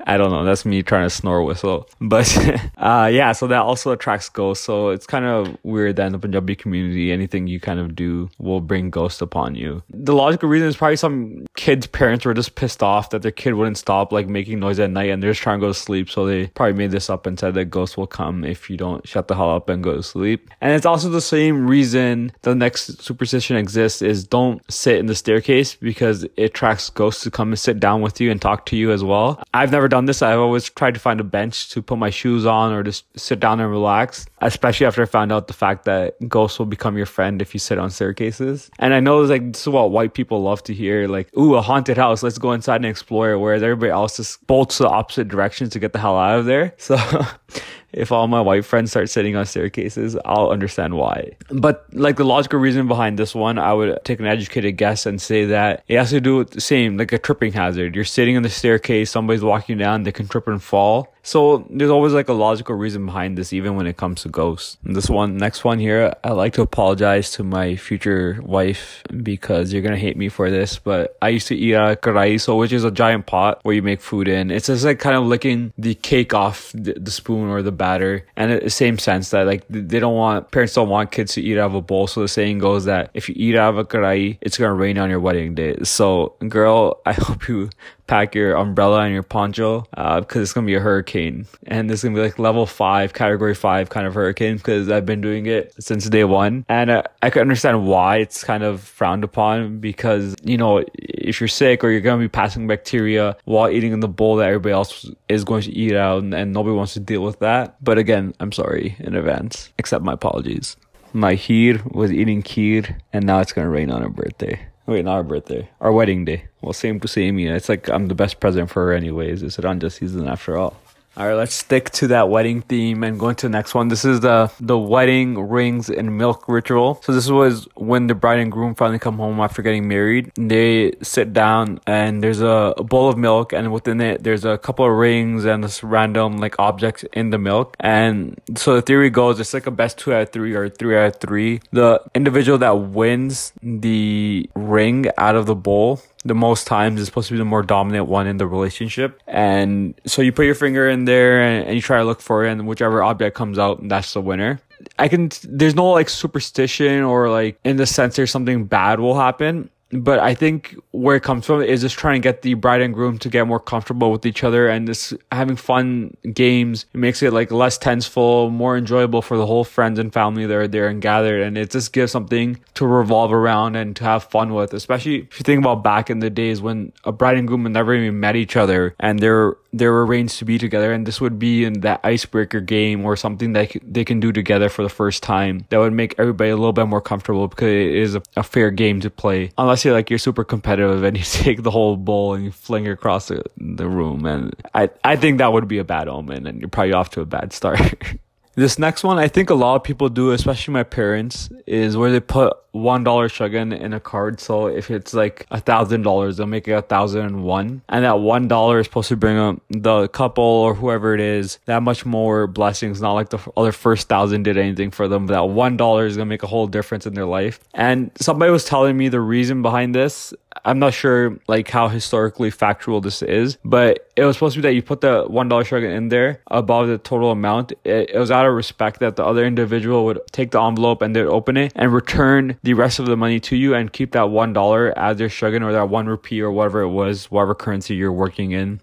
I 0.06 0.16
don't 0.16 0.30
know. 0.30 0.44
That's 0.44 0.64
me 0.64 0.82
trying 0.82 1.06
to 1.06 1.10
snore 1.10 1.42
whistle. 1.42 1.88
But 2.00 2.36
uh, 2.78 3.08
yeah, 3.12 3.32
so 3.32 3.46
that 3.48 3.62
also 3.62 3.92
attracts 3.92 4.28
ghosts. 4.28 4.64
So 4.64 4.90
it's 4.90 5.06
kind 5.06 5.24
of 5.24 5.56
weird 5.62 5.96
that 5.96 6.06
in 6.06 6.12
the 6.12 6.18
Punjabi 6.18 6.56
community, 6.56 7.12
anything 7.12 7.46
you 7.46 7.60
kind 7.60 7.80
of 7.80 7.94
do 7.94 8.30
will 8.38 8.60
bring 8.60 8.90
ghosts 8.90 9.20
upon 9.20 9.54
you. 9.54 9.82
The 9.90 10.14
logical 10.14 10.48
reason 10.48 10.68
is 10.68 10.76
probably 10.76 10.96
some 10.96 11.46
kids' 11.56 11.86
parents 11.86 12.24
were 12.24 12.34
just 12.34 12.54
pissed 12.54 12.82
off 12.82 13.10
that 13.10 13.22
their 13.22 13.30
kid 13.30 13.54
wouldn't 13.54 13.78
stop 13.78 14.12
like 14.12 14.28
making 14.28 14.60
noise 14.60 14.78
at 14.78 14.90
night 14.90 15.10
and 15.10 15.22
they're 15.22 15.30
just 15.30 15.42
trying 15.42 15.58
to 15.60 15.66
go 15.66 15.72
to 15.72 15.78
sleep. 15.78 16.10
So 16.10 16.26
they 16.26 16.46
probably 16.48 16.74
made 16.74 16.90
this 16.90 17.10
up 17.10 17.26
and 17.26 17.38
said 17.38 17.54
that 17.54 17.66
ghosts 17.66 17.96
will 17.96 18.06
come 18.06 18.44
if 18.44 18.70
you 18.70 18.76
don't 18.76 19.06
shut 19.06 19.28
the 19.28 19.34
hell 19.34 19.50
up 19.50 19.68
and 19.68 19.82
go 19.82 19.96
to 19.96 20.02
sleep. 20.02 20.50
And 20.60 20.72
it's 20.72 20.86
also 20.86 21.08
the 21.08 21.20
same 21.20 21.66
reason 21.66 22.32
the 22.42 22.54
next 22.54 23.02
superstition 23.02 23.56
exists 23.56 24.02
is 24.02 24.26
don't 24.26 24.62
sit 24.72 24.98
in 24.98 25.06
the 25.06 25.14
staircase 25.14 25.74
because 25.74 26.24
it 26.24 26.38
attracts 26.38 26.90
ghosts 26.90 27.22
to 27.24 27.30
come 27.30 27.48
and 27.48 27.58
sit 27.58 27.80
down 27.80 28.00
with 28.00 28.20
you 28.20 28.30
and 28.30 28.40
talk 28.40 28.66
to 28.66 28.76
you 28.76 28.92
as 28.92 29.04
well. 29.04 29.42
I've 29.52 29.72
never 29.72 29.88
done 29.90 30.06
this. 30.06 30.22
I've 30.22 30.38
always 30.38 30.70
tried 30.70 30.94
to 30.94 31.00
find 31.00 31.20
a 31.20 31.24
bench 31.24 31.70
to 31.70 31.82
put 31.82 31.98
my 31.98 32.10
shoes 32.10 32.46
on 32.46 32.72
or 32.72 32.82
just 32.82 33.04
sit 33.18 33.40
down 33.40 33.60
and 33.60 33.70
relax, 33.70 34.26
especially 34.40 34.86
after 34.86 35.02
I 35.02 35.06
found 35.06 35.32
out 35.32 35.46
the 35.46 35.52
fact 35.52 35.84
that 35.84 36.16
ghosts 36.28 36.58
will 36.58 36.66
become 36.66 36.96
your 36.96 37.06
friend 37.06 37.42
if 37.42 37.54
you 37.54 37.60
sit 37.60 37.78
on 37.78 37.90
staircases. 37.90 38.70
And 38.78 38.94
I 38.94 39.00
know 39.00 39.20
it's 39.20 39.30
like 39.30 39.52
this 39.52 39.62
is 39.62 39.68
what 39.68 39.90
white 39.90 40.14
people 40.14 40.42
love 40.42 40.62
to 40.64 40.74
hear, 40.74 41.08
like, 41.08 41.36
ooh, 41.36 41.54
a 41.56 41.62
haunted 41.62 41.96
house, 41.96 42.22
let's 42.22 42.38
go 42.38 42.52
inside 42.52 42.76
and 42.76 42.86
explore 42.86 43.38
whereas 43.38 43.62
everybody 43.62 43.90
else 43.90 44.16
just 44.16 44.46
bolts 44.46 44.78
the 44.78 44.88
opposite 44.88 45.28
directions 45.28 45.70
to 45.70 45.78
get 45.78 45.92
the 45.92 45.98
hell 45.98 46.16
out 46.16 46.38
of 46.38 46.46
there. 46.46 46.74
So 46.78 46.96
if 47.92 48.12
all 48.12 48.28
my 48.28 48.40
white 48.40 48.64
friends 48.64 48.90
start 48.90 49.10
sitting 49.10 49.36
on 49.36 49.46
staircases, 49.46 50.16
I'll 50.24 50.50
understand 50.50 50.94
why. 50.94 51.32
But 51.50 51.86
like 51.92 52.16
the 52.16 52.24
logical 52.24 52.58
reason 52.58 52.88
behind 52.88 53.18
this 53.18 53.34
one, 53.34 53.58
I 53.58 53.72
would 53.72 54.04
take 54.04 54.20
an 54.20 54.26
educated 54.26 54.76
guess 54.76 55.06
and 55.06 55.20
say 55.20 55.46
that 55.46 55.84
it 55.88 55.98
has 55.98 56.10
to 56.10 56.20
do 56.20 56.36
with 56.36 56.50
the 56.50 56.60
same, 56.60 56.96
like 56.96 57.12
a 57.12 57.18
tripping 57.18 57.52
hazard. 57.52 57.94
You're 57.94 58.04
sitting 58.04 58.36
on 58.36 58.42
the 58.42 58.50
staircase, 58.50 59.10
somebody's 59.10 59.42
walking 59.42 59.78
down, 59.78 60.02
they 60.04 60.12
can 60.12 60.28
trip 60.28 60.46
and 60.48 60.62
fall. 60.62 61.12
So 61.22 61.66
there's 61.68 61.90
always 61.90 62.12
like 62.12 62.28
a 62.28 62.32
logical 62.32 62.74
reason 62.74 63.04
behind 63.04 63.36
this, 63.36 63.52
even 63.52 63.76
when 63.76 63.86
it 63.86 63.96
comes 63.96 64.22
to 64.22 64.28
ghosts. 64.28 64.78
And 64.84 64.96
this 64.96 65.10
one, 65.10 65.36
next 65.36 65.64
one 65.64 65.78
here, 65.78 66.14
I'd 66.24 66.32
like 66.32 66.54
to 66.54 66.62
apologize 66.62 67.32
to 67.32 67.44
my 67.44 67.76
future 67.76 68.40
wife 68.42 69.02
because 69.22 69.72
you're 69.72 69.82
gonna 69.82 69.98
hate 69.98 70.16
me 70.16 70.28
for 70.28 70.50
this, 70.50 70.78
but 70.78 71.16
I 71.20 71.28
used 71.28 71.48
to 71.48 71.56
eat 71.56 71.74
uh, 71.74 71.92
a 71.92 71.96
karaiso, 71.96 72.58
which 72.58 72.72
is 72.72 72.84
a 72.84 72.90
giant 72.90 73.26
pot 73.26 73.60
where 73.62 73.74
you 73.74 73.82
make 73.82 74.00
food 74.00 74.28
in. 74.28 74.50
It's 74.50 74.66
just 74.66 74.84
like 74.84 74.98
kind 74.98 75.16
of 75.16 75.24
licking 75.24 75.72
the 75.76 75.94
cake 75.94 76.32
off 76.32 76.72
the, 76.72 76.94
the 76.94 77.10
spoon 77.10 77.48
or 77.48 77.62
the 77.62 77.72
batter, 77.80 78.26
and 78.36 78.60
the 78.60 78.68
same 78.68 78.98
sense 78.98 79.30
that 79.30 79.46
like 79.46 79.64
they 79.70 79.98
don't 79.98 80.14
want 80.14 80.50
parents 80.50 80.74
don't 80.74 80.90
want 80.90 81.10
kids 81.12 81.32
to 81.32 81.40
eat 81.40 81.56
out 81.58 81.70
of 81.70 81.74
a 81.74 81.80
bowl. 81.80 82.06
So 82.06 82.20
the 82.20 82.28
saying 82.28 82.58
goes 82.58 82.84
that 82.84 83.10
if 83.14 83.26
you 83.26 83.34
eat 83.38 83.56
out 83.56 83.70
of 83.70 83.78
a 83.78 83.84
karai, 83.86 84.36
it's 84.42 84.58
gonna 84.58 84.74
rain 84.74 84.98
on 84.98 85.08
your 85.08 85.18
wedding 85.18 85.54
day. 85.54 85.78
So 85.82 86.36
girl, 86.46 87.00
I 87.06 87.14
hope 87.14 87.48
you 87.48 87.70
pack 88.10 88.34
your 88.34 88.56
umbrella 88.56 89.02
and 89.02 89.14
your 89.14 89.22
poncho 89.22 89.86
uh, 89.96 90.18
because 90.18 90.42
it's 90.42 90.52
gonna 90.52 90.66
be 90.66 90.74
a 90.74 90.80
hurricane. 90.80 91.46
And 91.68 91.88
this 91.88 92.00
is 92.00 92.04
gonna 92.04 92.16
be 92.16 92.22
like 92.22 92.40
level 92.40 92.66
five 92.66 93.12
category 93.12 93.54
five 93.54 93.88
kind 93.88 94.04
of 94.04 94.14
hurricane 94.14 94.56
because 94.56 94.90
i've 94.90 95.06
been 95.06 95.20
doing 95.20 95.46
it 95.46 95.72
since 95.78 96.08
day 96.08 96.24
one. 96.24 96.66
And 96.68 96.90
uh, 96.90 97.04
i 97.22 97.30
can 97.30 97.42
understand 97.42 97.86
why 97.86 98.16
it's 98.16 98.42
kind 98.42 98.64
of 98.64 98.80
frowned 98.80 99.22
upon 99.22 99.78
because 99.78 100.34
you 100.42 100.58
know 100.58 100.84
if 100.98 101.40
you're 101.40 101.46
sick 101.46 101.84
or 101.84 101.90
you're 101.90 102.00
gonna 102.00 102.20
be 102.20 102.28
passing 102.28 102.66
bacteria 102.66 103.36
while 103.44 103.70
eating 103.70 103.92
in 103.92 104.00
the 104.00 104.08
bowl 104.08 104.36
that 104.36 104.48
everybody 104.48 104.72
else 104.72 105.08
is 105.28 105.44
going 105.44 105.62
to 105.62 105.70
eat 105.70 105.94
out 105.94 106.20
and, 106.20 106.34
and 106.34 106.52
nobody 106.52 106.74
wants 106.74 106.94
to 106.94 107.00
deal 107.00 107.22
with 107.22 107.38
that. 107.38 107.76
But 107.82 107.96
again 107.96 108.34
i'm 108.40 108.50
sorry 108.50 108.96
in 108.98 109.14
advance. 109.14 109.70
Accept 109.78 110.04
my 110.04 110.14
apologies. 110.14 110.76
My 111.12 111.34
heer 111.34 111.80
was 111.92 112.10
eating 112.12 112.42
kheer 112.42 113.00
and 113.12 113.24
now 113.24 113.38
it's 113.38 113.52
gonna 113.52 113.70
rain 113.70 113.88
on 113.92 114.02
her 114.02 114.08
birthday 114.08 114.66
Wait, 114.90 115.04
not 115.04 115.12
our 115.12 115.22
birthday. 115.22 115.70
Our 115.80 115.92
wedding 115.92 116.24
day. 116.24 116.46
Well, 116.62 116.72
same 116.72 116.98
to 116.98 117.06
same. 117.06 117.38
Yeah, 117.38 117.54
it's 117.54 117.68
like 117.68 117.88
I'm 117.88 118.08
the 118.08 118.14
best 118.16 118.40
present 118.40 118.70
for 118.70 118.86
her, 118.86 118.92
anyways. 118.92 119.40
It's 119.40 119.56
a 119.56 119.62
Ranja 119.62 119.88
season 119.92 120.26
after 120.26 120.56
all. 120.56 120.76
All 121.20 121.26
right, 121.26 121.34
let's 121.34 121.54
stick 121.54 121.90
to 121.90 122.06
that 122.06 122.30
wedding 122.30 122.62
theme 122.62 123.04
and 123.04 123.20
go 123.20 123.28
into 123.28 123.44
the 123.44 123.50
next 123.50 123.74
one. 123.74 123.88
This 123.88 124.06
is 124.06 124.20
the 124.20 124.50
the 124.58 124.78
wedding 124.78 125.50
rings 125.50 125.90
and 125.90 126.16
milk 126.16 126.48
ritual. 126.48 126.98
So 127.04 127.12
this 127.12 127.28
was 127.28 127.68
when 127.74 128.06
the 128.06 128.14
bride 128.14 128.38
and 128.38 128.50
groom 128.50 128.74
finally 128.74 128.98
come 128.98 129.18
home 129.18 129.38
after 129.38 129.60
getting 129.60 129.86
married. 129.86 130.32
They 130.36 130.94
sit 131.02 131.34
down 131.34 131.78
and 131.86 132.22
there's 132.22 132.40
a, 132.40 132.72
a 132.74 132.84
bowl 132.84 133.10
of 133.10 133.18
milk 133.18 133.52
and 133.52 133.70
within 133.70 134.00
it 134.00 134.24
there's 134.24 134.46
a 134.46 134.56
couple 134.56 134.86
of 134.86 134.92
rings 134.92 135.44
and 135.44 135.62
this 135.62 135.82
random 135.82 136.38
like 136.38 136.58
objects 136.58 137.04
in 137.12 137.28
the 137.28 137.38
milk. 137.38 137.76
And 137.80 138.40
so 138.56 138.76
the 138.76 138.80
theory 138.80 139.10
goes 139.10 139.40
it's 139.40 139.52
like 139.52 139.66
a 139.66 139.70
best 139.70 139.98
two 139.98 140.14
out 140.14 140.22
of 140.22 140.30
three 140.30 140.54
or 140.54 140.70
three 140.70 140.96
out 140.96 141.16
of 141.16 141.16
three. 141.16 141.60
The 141.70 142.00
individual 142.14 142.56
that 142.56 142.78
wins 142.78 143.52
the 143.62 144.48
ring 144.54 145.10
out 145.18 145.36
of 145.36 145.44
the 145.44 145.54
bowl 145.54 146.00
the 146.24 146.34
most 146.34 146.66
times 146.66 147.00
is 147.00 147.06
supposed 147.06 147.28
to 147.28 147.34
be 147.34 147.38
the 147.38 147.44
more 147.44 147.62
dominant 147.62 148.06
one 148.06 148.26
in 148.26 148.36
the 148.36 148.46
relationship. 148.46 149.20
And 149.26 149.94
so 150.06 150.22
you 150.22 150.32
put 150.32 150.44
your 150.44 150.54
finger 150.54 150.88
in 150.88 151.04
there 151.04 151.40
and, 151.40 151.66
and 151.66 151.74
you 151.74 151.82
try 151.82 151.98
to 151.98 152.04
look 152.04 152.20
for 152.20 152.44
it, 152.44 152.50
and 152.50 152.66
whichever 152.66 153.02
object 153.02 153.36
comes 153.36 153.58
out, 153.58 153.86
that's 153.88 154.12
the 154.12 154.20
winner. 154.20 154.60
I 154.98 155.08
can, 155.08 155.30
there's 155.44 155.74
no 155.74 155.90
like 155.90 156.08
superstition 156.08 157.02
or 157.02 157.28
like 157.30 157.58
in 157.64 157.76
the 157.76 157.86
sense 157.86 158.16
there's 158.16 158.30
something 158.30 158.64
bad 158.64 159.00
will 159.00 159.18
happen 159.18 159.70
but 159.92 160.18
I 160.20 160.34
think 160.34 160.76
where 160.92 161.16
it 161.16 161.22
comes 161.22 161.46
from 161.46 161.62
is 161.62 161.80
just 161.80 161.98
trying 161.98 162.20
to 162.20 162.20
get 162.20 162.42
the 162.42 162.54
bride 162.54 162.80
and 162.80 162.94
groom 162.94 163.18
to 163.18 163.28
get 163.28 163.46
more 163.46 163.58
comfortable 163.58 164.12
with 164.12 164.24
each 164.24 164.44
other 164.44 164.68
and 164.68 164.86
just 164.86 165.14
having 165.32 165.56
fun 165.56 166.16
games. 166.32 166.86
It 166.94 166.98
makes 166.98 167.22
it 167.22 167.32
like 167.32 167.50
less 167.50 167.76
tenseful, 167.76 168.50
more 168.50 168.76
enjoyable 168.76 169.22
for 169.22 169.36
the 169.36 169.46
whole 169.46 169.64
friends 169.64 169.98
and 169.98 170.12
family 170.12 170.46
that 170.46 170.54
are 170.54 170.68
there 170.68 170.88
and 170.88 171.02
gathered. 171.02 171.42
And 171.42 171.58
it 171.58 171.70
just 171.70 171.92
gives 171.92 172.12
something 172.12 172.60
to 172.74 172.86
revolve 172.86 173.32
around 173.32 173.76
and 173.76 173.96
to 173.96 174.04
have 174.04 174.24
fun 174.24 174.54
with, 174.54 174.72
especially 174.74 175.22
if 175.22 175.40
you 175.40 175.44
think 175.44 175.60
about 175.60 175.82
back 175.82 176.08
in 176.08 176.20
the 176.20 176.30
days 176.30 176.62
when 176.62 176.92
a 177.04 177.12
bride 177.12 177.36
and 177.36 177.48
groom 177.48 177.64
never 177.64 177.94
even 177.94 178.20
met 178.20 178.36
each 178.36 178.56
other 178.56 178.94
and 179.00 179.18
they're 179.18 179.56
they're 179.72 180.00
arranged 180.00 180.38
to 180.38 180.44
be 180.44 180.58
together 180.58 180.92
and 180.92 181.06
this 181.06 181.20
would 181.20 181.38
be 181.38 181.64
in 181.64 181.80
that 181.80 182.00
icebreaker 182.04 182.60
game 182.60 183.04
or 183.04 183.16
something 183.16 183.52
that 183.52 183.72
they 183.82 184.04
can 184.04 184.20
do 184.20 184.32
together 184.32 184.68
for 184.68 184.82
the 184.82 184.88
first 184.88 185.22
time. 185.22 185.64
That 185.68 185.78
would 185.78 185.92
make 185.92 186.14
everybody 186.18 186.50
a 186.50 186.56
little 186.56 186.72
bit 186.72 186.86
more 186.86 187.00
comfortable 187.00 187.48
because 187.48 187.68
it 187.68 187.94
is 187.94 188.14
a, 188.14 188.22
a 188.36 188.42
fair 188.42 188.70
game 188.70 189.00
to 189.00 189.10
play. 189.10 189.52
Unless 189.58 189.84
you're 189.84 189.94
like 189.94 190.10
you're 190.10 190.18
super 190.18 190.44
competitive 190.44 191.02
and 191.02 191.16
you 191.18 191.24
take 191.24 191.62
the 191.62 191.70
whole 191.70 191.96
bowl 191.96 192.34
and 192.34 192.44
you 192.44 192.50
fling 192.50 192.86
it 192.86 192.90
across 192.90 193.28
the, 193.28 193.44
the 193.56 193.88
room 193.88 194.26
and 194.26 194.54
I, 194.74 194.90
I 195.04 195.16
think 195.16 195.38
that 195.38 195.52
would 195.52 195.68
be 195.68 195.78
a 195.78 195.84
bad 195.84 196.08
omen 196.08 196.46
and 196.46 196.60
you're 196.60 196.68
probably 196.68 196.92
off 196.92 197.10
to 197.10 197.20
a 197.20 197.26
bad 197.26 197.52
start 197.52 197.80
This 198.60 198.78
next 198.78 199.04
one, 199.04 199.18
I 199.18 199.26
think 199.26 199.48
a 199.48 199.54
lot 199.54 199.76
of 199.76 199.84
people 199.84 200.10
do, 200.10 200.32
especially 200.32 200.74
my 200.74 200.82
parents, 200.82 201.48
is 201.66 201.96
where 201.96 202.12
they 202.12 202.20
put 202.20 202.58
one 202.72 203.02
dollar 203.02 203.30
shuggan 203.30 203.72
in 203.72 203.94
a 203.94 204.00
card. 204.00 204.38
So 204.38 204.66
if 204.66 204.90
it's 204.90 205.14
like 205.14 205.46
a 205.50 205.58
thousand 205.58 206.02
dollars, 206.02 206.36
they'll 206.36 206.46
make 206.46 206.68
it 206.68 206.72
a 206.72 206.82
thousand 206.82 207.22
and 207.22 207.42
one, 207.42 207.80
and 207.88 208.04
that 208.04 208.20
one 208.20 208.48
dollar 208.48 208.80
is 208.80 208.86
supposed 208.86 209.08
to 209.08 209.16
bring 209.16 209.38
up 209.38 209.62
the 209.70 210.08
couple 210.08 210.44
or 210.44 210.74
whoever 210.74 211.14
it 211.14 211.20
is 211.20 211.58
that 211.64 211.82
much 211.82 212.04
more 212.04 212.46
blessings. 212.46 213.00
Not 213.00 213.14
like 213.14 213.30
the 213.30 213.38
other 213.56 213.72
first 213.72 214.10
thousand 214.10 214.42
did 214.42 214.58
anything 214.58 214.90
for 214.90 215.08
them. 215.08 215.24
But 215.24 215.32
that 215.32 215.44
one 215.44 215.78
dollar 215.78 216.04
is 216.04 216.18
gonna 216.18 216.26
make 216.26 216.42
a 216.42 216.46
whole 216.46 216.66
difference 216.66 217.06
in 217.06 217.14
their 217.14 217.24
life. 217.24 217.60
And 217.72 218.10
somebody 218.20 218.52
was 218.52 218.66
telling 218.66 218.94
me 218.94 219.08
the 219.08 219.20
reason 219.22 219.62
behind 219.62 219.94
this. 219.94 220.34
I'm 220.66 220.78
not 220.78 220.92
sure 220.92 221.38
like 221.48 221.70
how 221.70 221.88
historically 221.88 222.50
factual 222.50 223.00
this 223.00 223.22
is, 223.22 223.56
but 223.64 224.09
it 224.20 224.24
was 224.26 224.36
supposed 224.36 224.54
to 224.54 224.58
be 224.60 224.68
that 224.68 224.74
you 224.74 224.82
put 224.82 225.00
the 225.00 225.24
one 225.26 225.48
dollar 225.48 225.64
shuggan 225.64 225.90
in 225.90 226.08
there 226.10 226.42
above 226.48 226.88
the 226.88 226.98
total 226.98 227.30
amount. 227.30 227.72
It, 227.84 228.10
it 228.10 228.18
was 228.18 228.30
out 228.30 228.44
of 228.46 228.52
respect 228.52 229.00
that 229.00 229.16
the 229.16 229.24
other 229.24 229.46
individual 229.46 230.04
would 230.04 230.20
take 230.30 230.50
the 230.50 230.60
envelope 230.60 231.00
and 231.00 231.16
they'd 231.16 231.24
open 231.24 231.56
it 231.56 231.72
and 231.74 231.90
return 231.90 232.58
the 232.62 232.74
rest 232.74 232.98
of 232.98 233.06
the 233.06 233.16
money 233.16 233.40
to 233.40 233.56
you 233.56 233.74
and 233.74 233.90
keep 233.90 234.12
that 234.12 234.28
one 234.28 234.52
dollar 234.52 234.96
as 234.98 235.16
their 235.16 235.30
shuggan 235.30 235.62
or 235.62 235.72
that 235.72 235.88
one 235.88 236.06
rupee 236.06 236.42
or 236.42 236.50
whatever 236.50 236.82
it 236.82 236.90
was, 236.90 237.30
whatever 237.30 237.54
currency 237.54 237.94
you're 237.94 238.12
working 238.12 238.52
in. 238.52 238.80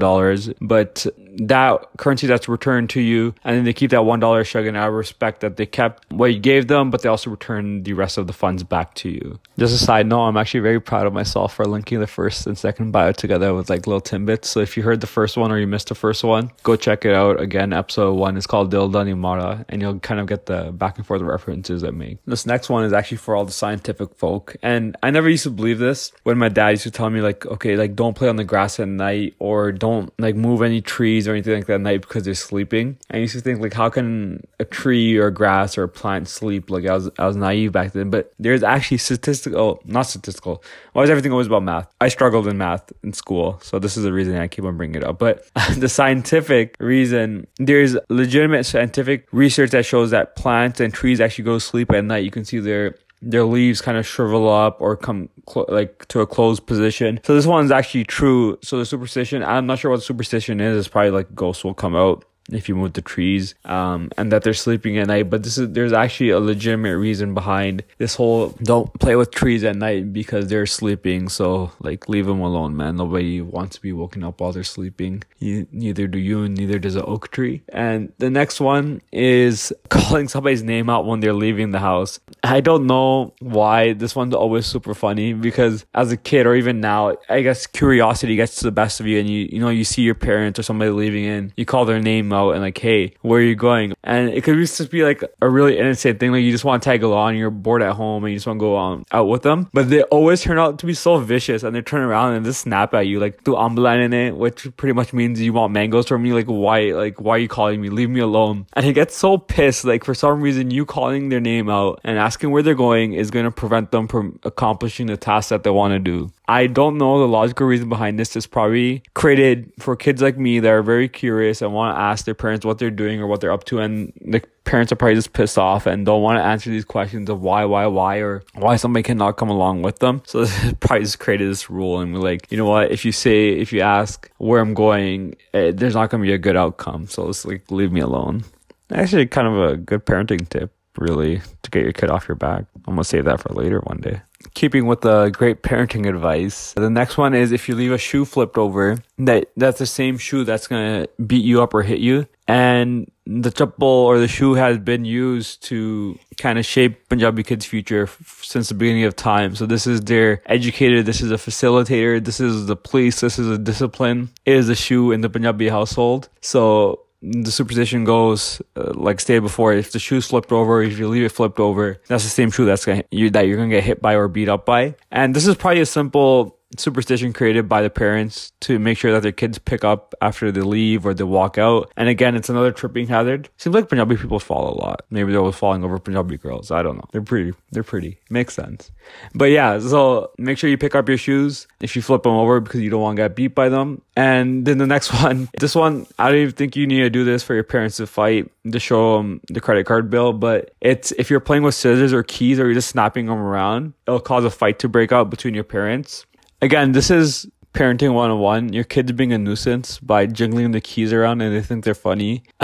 Dollars. 0.00 0.50
But 0.60 1.06
that 1.38 1.88
currency 1.96 2.26
that's 2.26 2.48
returned 2.48 2.90
to 2.90 3.00
you, 3.00 3.34
and 3.44 3.56
then 3.56 3.64
they 3.64 3.72
keep 3.72 3.90
that 3.90 4.04
one 4.04 4.20
dollar 4.20 4.44
shuggan 4.44 4.76
out 4.76 4.88
of 4.88 4.94
respect 4.94 5.40
that 5.40 5.56
they 5.56 5.66
kept 5.66 6.10
what 6.12 6.32
you 6.32 6.40
gave 6.40 6.68
them, 6.68 6.90
but 6.90 7.02
they 7.02 7.08
also 7.08 7.30
return 7.30 7.82
the 7.82 7.92
rest 7.92 8.18
of 8.18 8.26
the 8.26 8.32
funds 8.32 8.62
back 8.62 8.94
to 8.94 9.08
you. 9.08 9.38
Just 9.58 9.74
a 9.74 9.78
side 9.78 10.06
note, 10.06 10.22
I'm 10.22 10.36
actually 10.36 10.60
very 10.60 10.80
proud 10.80 11.06
of 11.06 11.12
myself 11.12 11.54
for 11.54 11.64
linking 11.64 12.00
the 12.00 12.06
first 12.06 12.46
and 12.46 12.56
second 12.56 12.92
bio 12.92 13.12
together 13.12 13.54
with 13.54 13.70
like 13.70 13.86
little 13.86 14.00
tidbits. 14.00 14.48
So 14.48 14.60
if 14.60 14.76
you 14.76 14.82
heard 14.82 15.00
the 15.00 15.06
first 15.06 15.36
one 15.36 15.52
or 15.52 15.58
you 15.58 15.66
missed 15.66 15.88
the 15.88 15.94
first 15.94 16.24
one, 16.24 16.50
go 16.62 16.76
check 16.76 17.04
it 17.04 17.14
out. 17.14 17.40
Again, 17.40 17.72
episode 17.72 18.14
one 18.14 18.36
is 18.36 18.46
called 18.46 18.72
Dildani 18.72 19.16
Mara, 19.16 19.64
and 19.68 19.80
you'll 19.80 19.98
kind 20.00 20.20
of 20.20 20.26
get 20.26 20.46
the 20.46 20.72
back 20.72 20.96
and 20.96 21.06
forth 21.06 21.22
references 21.22 21.84
I 21.84 21.90
make. 21.90 22.18
This 22.26 22.46
next 22.46 22.68
one 22.68 22.84
is 22.84 22.92
actually 22.92 23.18
for 23.18 23.36
all 23.36 23.44
the 23.44 23.52
scientific 23.52 24.14
folk, 24.16 24.56
and 24.62 24.96
I 25.02 25.10
never 25.10 25.28
used 25.28 25.44
to 25.44 25.50
believe 25.50 25.78
this 25.78 26.12
when 26.22 26.38
my 26.38 26.48
dad 26.48 26.70
used 26.70 26.82
to 26.84 26.90
tell 26.90 27.10
me 27.10 27.20
like, 27.20 27.46
okay, 27.46 27.76
like 27.76 27.94
don't 27.94 28.16
play 28.16 28.28
on 28.28 28.36
the 28.36 28.44
grass 28.44 28.80
at 28.80 28.88
night 28.88 29.34
or 29.38 29.72
don't 29.72 30.12
like 30.18 30.36
move 30.36 30.62
any 30.62 30.80
trees 30.80 31.19
or 31.26 31.32
anything 31.32 31.54
like 31.54 31.66
that 31.66 31.74
at 31.74 31.80
night 31.80 32.02
because 32.02 32.24
they're 32.24 32.34
sleeping. 32.34 32.98
I 33.10 33.18
used 33.18 33.34
to 33.34 33.40
think 33.40 33.60
like, 33.60 33.72
how 33.72 33.88
can 33.88 34.46
a 34.58 34.64
tree 34.64 35.16
or 35.16 35.30
grass 35.30 35.76
or 35.78 35.84
a 35.84 35.88
plant 35.88 36.28
sleep? 36.28 36.70
Like 36.70 36.86
I 36.86 36.94
was, 36.94 37.10
I 37.18 37.26
was 37.26 37.36
naive 37.36 37.72
back 37.72 37.92
then, 37.92 38.10
but 38.10 38.32
there's 38.38 38.62
actually 38.62 38.98
statistical, 38.98 39.80
not 39.84 40.02
statistical. 40.02 40.62
Why 40.92 41.02
is 41.02 41.10
everything 41.10 41.32
always 41.32 41.46
about 41.46 41.62
math? 41.62 41.92
I 42.00 42.08
struggled 42.08 42.46
in 42.46 42.58
math 42.58 42.92
in 43.02 43.12
school, 43.12 43.58
so 43.62 43.78
this 43.78 43.96
is 43.96 44.04
the 44.04 44.12
reason 44.12 44.36
I 44.36 44.48
keep 44.48 44.64
on 44.64 44.76
bringing 44.76 44.96
it 44.96 45.04
up. 45.04 45.18
But 45.18 45.48
the 45.76 45.88
scientific 45.88 46.76
reason, 46.80 47.46
there's 47.58 47.96
legitimate 48.08 48.64
scientific 48.64 49.26
research 49.32 49.70
that 49.70 49.84
shows 49.84 50.10
that 50.10 50.36
plants 50.36 50.80
and 50.80 50.92
trees 50.92 51.20
actually 51.20 51.44
go 51.44 51.54
to 51.54 51.60
sleep 51.60 51.92
at 51.92 52.04
night. 52.04 52.24
You 52.24 52.30
can 52.30 52.44
see 52.44 52.58
their 52.58 52.96
their 53.22 53.44
leaves 53.44 53.80
kind 53.80 53.98
of 53.98 54.06
shrivel 54.06 54.48
up 54.48 54.80
or 54.80 54.96
come 54.96 55.28
cl- 55.48 55.66
like 55.68 56.06
to 56.08 56.20
a 56.20 56.26
closed 56.26 56.66
position. 56.66 57.20
So 57.24 57.34
this 57.34 57.46
one's 57.46 57.70
actually 57.70 58.04
true. 58.04 58.58
So 58.62 58.78
the 58.78 58.86
superstition, 58.86 59.42
I'm 59.42 59.66
not 59.66 59.78
sure 59.78 59.90
what 59.90 59.98
the 59.98 60.04
superstition 60.04 60.60
is. 60.60 60.78
It's 60.78 60.88
probably 60.88 61.10
like 61.10 61.34
ghosts 61.34 61.62
will 61.64 61.74
come 61.74 61.94
out 61.94 62.24
if 62.52 62.68
you 62.68 62.76
move 62.76 62.92
the 62.94 63.02
trees 63.02 63.54
um, 63.64 64.10
and 64.16 64.32
that 64.32 64.42
they're 64.42 64.54
sleeping 64.54 64.98
at 64.98 65.08
night. 65.08 65.30
But 65.30 65.42
this 65.42 65.58
is 65.58 65.70
there's 65.70 65.92
actually 65.92 66.30
a 66.30 66.40
legitimate 66.40 66.96
reason 66.96 67.34
behind 67.34 67.84
this 67.98 68.14
whole 68.14 68.48
don't 68.62 68.92
play 69.00 69.16
with 69.16 69.30
trees 69.30 69.64
at 69.64 69.76
night 69.76 70.12
because 70.12 70.48
they're 70.48 70.66
sleeping. 70.66 71.28
So 71.28 71.72
like 71.80 72.08
leave 72.08 72.26
them 72.26 72.40
alone 72.40 72.76
man. 72.76 72.96
Nobody 72.96 73.40
wants 73.40 73.76
to 73.76 73.82
be 73.82 73.92
woken 73.92 74.24
up 74.24 74.40
while 74.40 74.52
they're 74.52 74.64
sleeping. 74.64 75.22
You, 75.38 75.66
neither 75.72 76.06
do 76.06 76.18
you 76.18 76.48
neither 76.48 76.78
does 76.78 76.96
an 76.96 77.04
oak 77.06 77.30
tree. 77.30 77.62
And 77.68 78.12
the 78.18 78.30
next 78.30 78.60
one 78.60 79.02
is 79.12 79.72
calling 79.88 80.28
somebody's 80.28 80.62
name 80.62 80.90
out 80.90 81.06
when 81.06 81.20
they're 81.20 81.32
leaving 81.32 81.70
the 81.70 81.78
house. 81.78 82.20
I 82.42 82.60
don't 82.60 82.86
know 82.86 83.34
why 83.40 83.92
this 83.92 84.16
one's 84.16 84.34
always 84.34 84.66
super 84.66 84.94
funny 84.94 85.32
because 85.32 85.84
as 85.94 86.12
a 86.12 86.16
kid 86.16 86.46
or 86.46 86.54
even 86.54 86.80
now 86.80 87.16
i 87.28 87.42
guess 87.42 87.66
curiosity 87.66 88.36
gets 88.36 88.56
to 88.56 88.64
the 88.64 88.72
best 88.72 89.00
of 89.00 89.06
you 89.06 89.18
and 89.18 89.28
you 89.28 89.48
you 89.50 89.60
know 89.60 89.68
you 89.68 89.84
see 89.84 90.02
your 90.02 90.14
parents 90.14 90.58
or 90.58 90.62
somebody 90.62 90.90
leaving 90.90 91.24
in 91.24 91.52
you 91.56 91.64
call 91.64 91.84
their 91.84 92.00
name 92.00 92.32
out 92.32 92.39
and 92.48 92.62
like, 92.62 92.78
hey, 92.78 93.14
where 93.20 93.40
are 93.40 93.44
you 93.44 93.54
going? 93.54 93.92
And 94.02 94.30
it 94.30 94.42
could 94.42 94.56
just 94.56 94.90
be 94.90 95.04
like 95.04 95.22
a 95.42 95.48
really 95.48 95.78
innocent 95.78 96.18
thing. 96.18 96.32
Like 96.32 96.42
you 96.42 96.50
just 96.50 96.64
want 96.64 96.82
to 96.82 96.88
tag 96.88 97.02
along, 97.02 97.36
you're 97.36 97.50
bored 97.50 97.82
at 97.82 97.92
home 97.92 98.24
and 98.24 98.32
you 98.32 98.36
just 98.38 98.46
want 98.46 98.58
to 98.58 98.60
go 98.60 98.76
on 98.76 99.04
out 99.12 99.28
with 99.28 99.42
them. 99.42 99.68
But 99.74 99.90
they 99.90 100.02
always 100.04 100.40
turn 100.40 100.58
out 100.58 100.78
to 100.78 100.86
be 100.86 100.94
so 100.94 101.18
vicious 101.18 101.62
and 101.62 101.76
they 101.76 101.82
turn 101.82 102.00
around 102.00 102.34
and 102.34 102.44
just 102.44 102.62
snap 102.62 102.94
at 102.94 103.06
you 103.06 103.20
like 103.20 103.44
do 103.44 103.52
ambulan 103.52 104.36
which 104.36 104.74
pretty 104.76 104.94
much 104.94 105.12
means 105.12 105.40
you 105.40 105.52
want 105.52 105.72
mangoes 105.72 106.08
from 106.08 106.22
me. 106.22 106.32
Like 106.32 106.46
why 106.46 106.92
like 106.92 107.20
why 107.20 107.36
are 107.36 107.38
you 107.38 107.48
calling 107.48 107.80
me? 107.80 107.90
Leave 107.90 108.10
me 108.10 108.20
alone. 108.20 108.66
And 108.72 108.84
he 108.84 108.92
gets 108.92 109.14
so 109.14 109.36
pissed, 109.36 109.84
like 109.84 110.04
for 110.04 110.14
some 110.14 110.40
reason 110.40 110.70
you 110.70 110.86
calling 110.86 111.28
their 111.28 111.40
name 111.40 111.68
out 111.68 112.00
and 112.04 112.18
asking 112.18 112.50
where 112.50 112.62
they're 112.62 112.74
going 112.74 113.12
is 113.12 113.30
gonna 113.30 113.50
prevent 113.50 113.90
them 113.90 114.08
from 114.08 114.38
accomplishing 114.44 115.06
the 115.06 115.16
task 115.16 115.50
that 115.50 115.62
they 115.62 115.70
want 115.70 115.92
to 115.92 115.98
do. 115.98 116.30
I 116.50 116.66
don't 116.66 116.98
know 116.98 117.20
the 117.20 117.28
logical 117.28 117.64
reason 117.68 117.88
behind 117.88 118.18
this. 118.18 118.34
Is 118.34 118.48
probably 118.48 119.04
created 119.14 119.72
for 119.78 119.94
kids 119.94 120.20
like 120.20 120.36
me 120.36 120.58
that 120.58 120.68
are 120.68 120.82
very 120.82 121.08
curious 121.08 121.62
and 121.62 121.72
want 121.72 121.96
to 121.96 122.00
ask 122.00 122.24
their 122.24 122.34
parents 122.34 122.66
what 122.66 122.78
they're 122.78 122.90
doing 122.90 123.20
or 123.20 123.28
what 123.28 123.40
they're 123.40 123.52
up 123.52 123.62
to, 123.66 123.78
and 123.78 124.12
the 124.20 124.42
parents 124.64 124.90
are 124.90 124.96
probably 124.96 125.14
just 125.14 125.32
pissed 125.32 125.58
off 125.58 125.86
and 125.86 126.04
don't 126.04 126.22
want 126.22 126.38
to 126.38 126.42
answer 126.42 126.68
these 126.68 126.84
questions 126.84 127.30
of 127.30 127.40
why, 127.40 127.64
why, 127.64 127.86
why, 127.86 128.16
or 128.16 128.42
why 128.54 128.74
somebody 128.74 129.04
cannot 129.04 129.36
come 129.36 129.48
along 129.48 129.82
with 129.82 130.00
them. 130.00 130.22
So 130.26 130.40
it 130.48 130.80
probably 130.80 131.04
just 131.04 131.20
created 131.20 131.48
this 131.48 131.70
rule, 131.70 132.00
and 132.00 132.12
we're 132.12 132.20
like, 132.20 132.50
you 132.50 132.58
know 132.58 132.66
what? 132.68 132.90
If 132.90 133.04
you 133.04 133.12
say, 133.12 133.50
if 133.50 133.72
you 133.72 133.82
ask 133.82 134.28
where 134.38 134.60
I'm 134.60 134.74
going, 134.74 135.36
it, 135.54 135.76
there's 135.76 135.94
not 135.94 136.10
going 136.10 136.20
to 136.20 136.26
be 136.26 136.32
a 136.32 136.38
good 136.38 136.56
outcome. 136.56 137.06
So 137.06 137.28
it's 137.28 137.44
like 137.44 137.70
leave 137.70 137.92
me 137.92 138.00
alone. 138.00 138.42
Actually, 138.90 139.26
kind 139.26 139.46
of 139.46 139.70
a 139.70 139.76
good 139.76 140.04
parenting 140.04 140.48
tip 140.48 140.72
really 140.98 141.42
to 141.62 141.70
get 141.70 141.84
your 141.84 141.92
kid 141.92 142.10
off 142.10 142.26
your 142.26 142.34
back. 142.34 142.64
I'm 142.88 142.94
gonna 142.94 143.04
save 143.04 143.26
that 143.26 143.40
for 143.40 143.54
later 143.54 143.78
one 143.84 143.98
day 143.98 144.22
keeping 144.54 144.86
with 144.86 145.02
the 145.02 145.30
great 145.30 145.62
parenting 145.62 146.08
advice. 146.08 146.72
The 146.74 146.90
next 146.90 147.16
one 147.16 147.34
is 147.34 147.52
if 147.52 147.68
you 147.68 147.74
leave 147.74 147.92
a 147.92 147.98
shoe 147.98 148.24
flipped 148.24 148.58
over, 148.58 148.98
that 149.18 149.50
that's 149.56 149.78
the 149.78 149.86
same 149.86 150.18
shoe 150.18 150.44
that's 150.44 150.66
gonna 150.66 151.06
beat 151.26 151.44
you 151.44 151.62
up 151.62 151.74
or 151.74 151.82
hit 151.82 151.98
you. 151.98 152.26
And 152.48 153.10
the 153.26 153.50
chappal 153.50 153.82
or 153.82 154.18
the 154.18 154.26
shoe 154.26 154.54
has 154.54 154.78
been 154.78 155.04
used 155.04 155.62
to 155.64 156.18
kind 156.36 156.58
of 156.58 156.66
shape 156.66 157.08
Punjabi 157.08 157.44
kids' 157.44 157.64
future 157.64 158.04
f- 158.04 158.40
since 158.42 158.68
the 158.70 158.74
beginning 158.74 159.04
of 159.04 159.14
time. 159.14 159.54
So 159.54 159.66
this 159.66 159.86
is 159.86 160.00
their 160.00 160.42
educator, 160.46 161.00
this 161.02 161.20
is 161.20 161.30
a 161.30 161.36
facilitator, 161.36 162.24
this 162.24 162.40
is 162.40 162.66
the 162.66 162.74
police, 162.74 163.20
this 163.20 163.38
is 163.38 163.48
a 163.48 163.58
discipline. 163.58 164.30
It 164.46 164.56
is 164.56 164.68
a 164.68 164.74
shoe 164.74 165.12
in 165.12 165.20
the 165.20 165.30
Punjabi 165.30 165.68
household. 165.68 166.28
So 166.40 167.02
the 167.22 167.50
superstition 167.50 168.04
goes 168.04 168.62
uh, 168.76 168.92
like 168.94 169.20
stated 169.20 169.42
before. 169.42 169.72
If 169.72 169.92
the 169.92 169.98
shoe's 169.98 170.26
flipped 170.26 170.52
over 170.52 170.82
if 170.82 170.98
you 170.98 171.08
leave 171.08 171.24
it 171.24 171.30
flipped 171.30 171.60
over 171.60 172.00
that's 172.06 172.24
the 172.24 172.30
same 172.30 172.50
shoe 172.50 172.64
that's 172.64 172.84
gonna 172.84 173.04
you 173.10 173.30
that 173.30 173.46
you're 173.46 173.56
gonna 173.56 173.70
get 173.70 173.84
hit 173.84 174.00
by 174.00 174.14
or 174.14 174.28
beat 174.28 174.48
up 174.48 174.64
by. 174.66 174.94
And 175.10 175.34
this 175.34 175.46
is 175.46 175.56
probably 175.56 175.80
a 175.80 175.86
simple 175.86 176.59
superstition 176.78 177.32
created 177.32 177.68
by 177.68 177.82
the 177.82 177.90
parents 177.90 178.52
to 178.60 178.78
make 178.78 178.96
sure 178.98 179.12
that 179.12 179.22
their 179.22 179.32
kids 179.32 179.58
pick 179.58 179.84
up 179.84 180.14
after 180.20 180.52
they 180.52 180.60
leave 180.60 181.04
or 181.04 181.14
they 181.14 181.24
walk 181.24 181.58
out. 181.58 181.90
And 181.96 182.08
again, 182.08 182.36
it's 182.36 182.48
another 182.48 182.72
tripping 182.72 183.08
hazard. 183.08 183.48
Seems 183.56 183.74
like 183.74 183.88
Punjabi 183.88 184.16
people 184.16 184.38
fall 184.38 184.72
a 184.72 184.76
lot. 184.76 185.02
Maybe 185.10 185.32
they're 185.32 185.40
always 185.40 185.56
falling 185.56 185.84
over 185.84 185.98
Punjabi 185.98 186.36
girls. 186.36 186.70
I 186.70 186.82
don't 186.82 186.96
know. 186.96 187.04
They're 187.12 187.22
pretty. 187.22 187.54
They're 187.72 187.82
pretty. 187.82 188.18
Makes 188.30 188.54
sense. 188.54 188.92
But 189.34 189.46
yeah, 189.46 189.78
so 189.80 190.30
make 190.38 190.58
sure 190.58 190.70
you 190.70 190.78
pick 190.78 190.94
up 190.94 191.08
your 191.08 191.18
shoes 191.18 191.66
if 191.80 191.96
you 191.96 192.02
flip 192.02 192.22
them 192.22 192.32
over 192.32 192.60
because 192.60 192.80
you 192.80 192.90
don't 192.90 193.02
want 193.02 193.16
to 193.16 193.22
get 193.22 193.36
beat 193.36 193.54
by 193.54 193.68
them. 193.68 194.02
And 194.16 194.64
then 194.64 194.78
the 194.78 194.86
next 194.86 195.12
one, 195.22 195.48
this 195.58 195.74
one, 195.74 196.06
I 196.18 196.28
don't 196.28 196.38
even 196.38 196.54
think 196.54 196.76
you 196.76 196.86
need 196.86 197.00
to 197.00 197.10
do 197.10 197.24
this 197.24 197.42
for 197.42 197.54
your 197.54 197.64
parents 197.64 197.96
to 197.96 198.06
fight 198.06 198.50
to 198.70 198.78
show 198.78 199.16
them 199.16 199.40
the 199.48 199.60
credit 199.60 199.86
card 199.86 200.10
bill. 200.10 200.32
But 200.32 200.74
it's 200.80 201.12
if 201.12 201.30
you're 201.30 201.40
playing 201.40 201.62
with 201.62 201.74
scissors 201.74 202.12
or 202.12 202.22
keys 202.22 202.60
or 202.60 202.66
you're 202.66 202.74
just 202.74 202.90
snapping 202.90 203.26
them 203.26 203.38
around, 203.38 203.94
it'll 204.06 204.20
cause 204.20 204.44
a 204.44 204.50
fight 204.50 204.78
to 204.80 204.88
break 204.88 205.12
out 205.12 205.30
between 205.30 205.54
your 205.54 205.64
parents 205.64 206.26
again, 206.60 206.92
this 206.92 207.10
is 207.10 207.46
parenting 207.72 208.14
101 208.14 208.72
your 208.72 208.82
kids 208.82 209.12
being 209.12 209.32
a 209.32 209.38
nuisance 209.38 210.00
by 210.00 210.26
jingling 210.26 210.72
the 210.72 210.80
keys 210.80 211.12
around 211.12 211.40
and 211.40 211.54
they 211.54 211.60
think 211.60 211.84
they're 211.84 211.94
funny. 211.94 212.42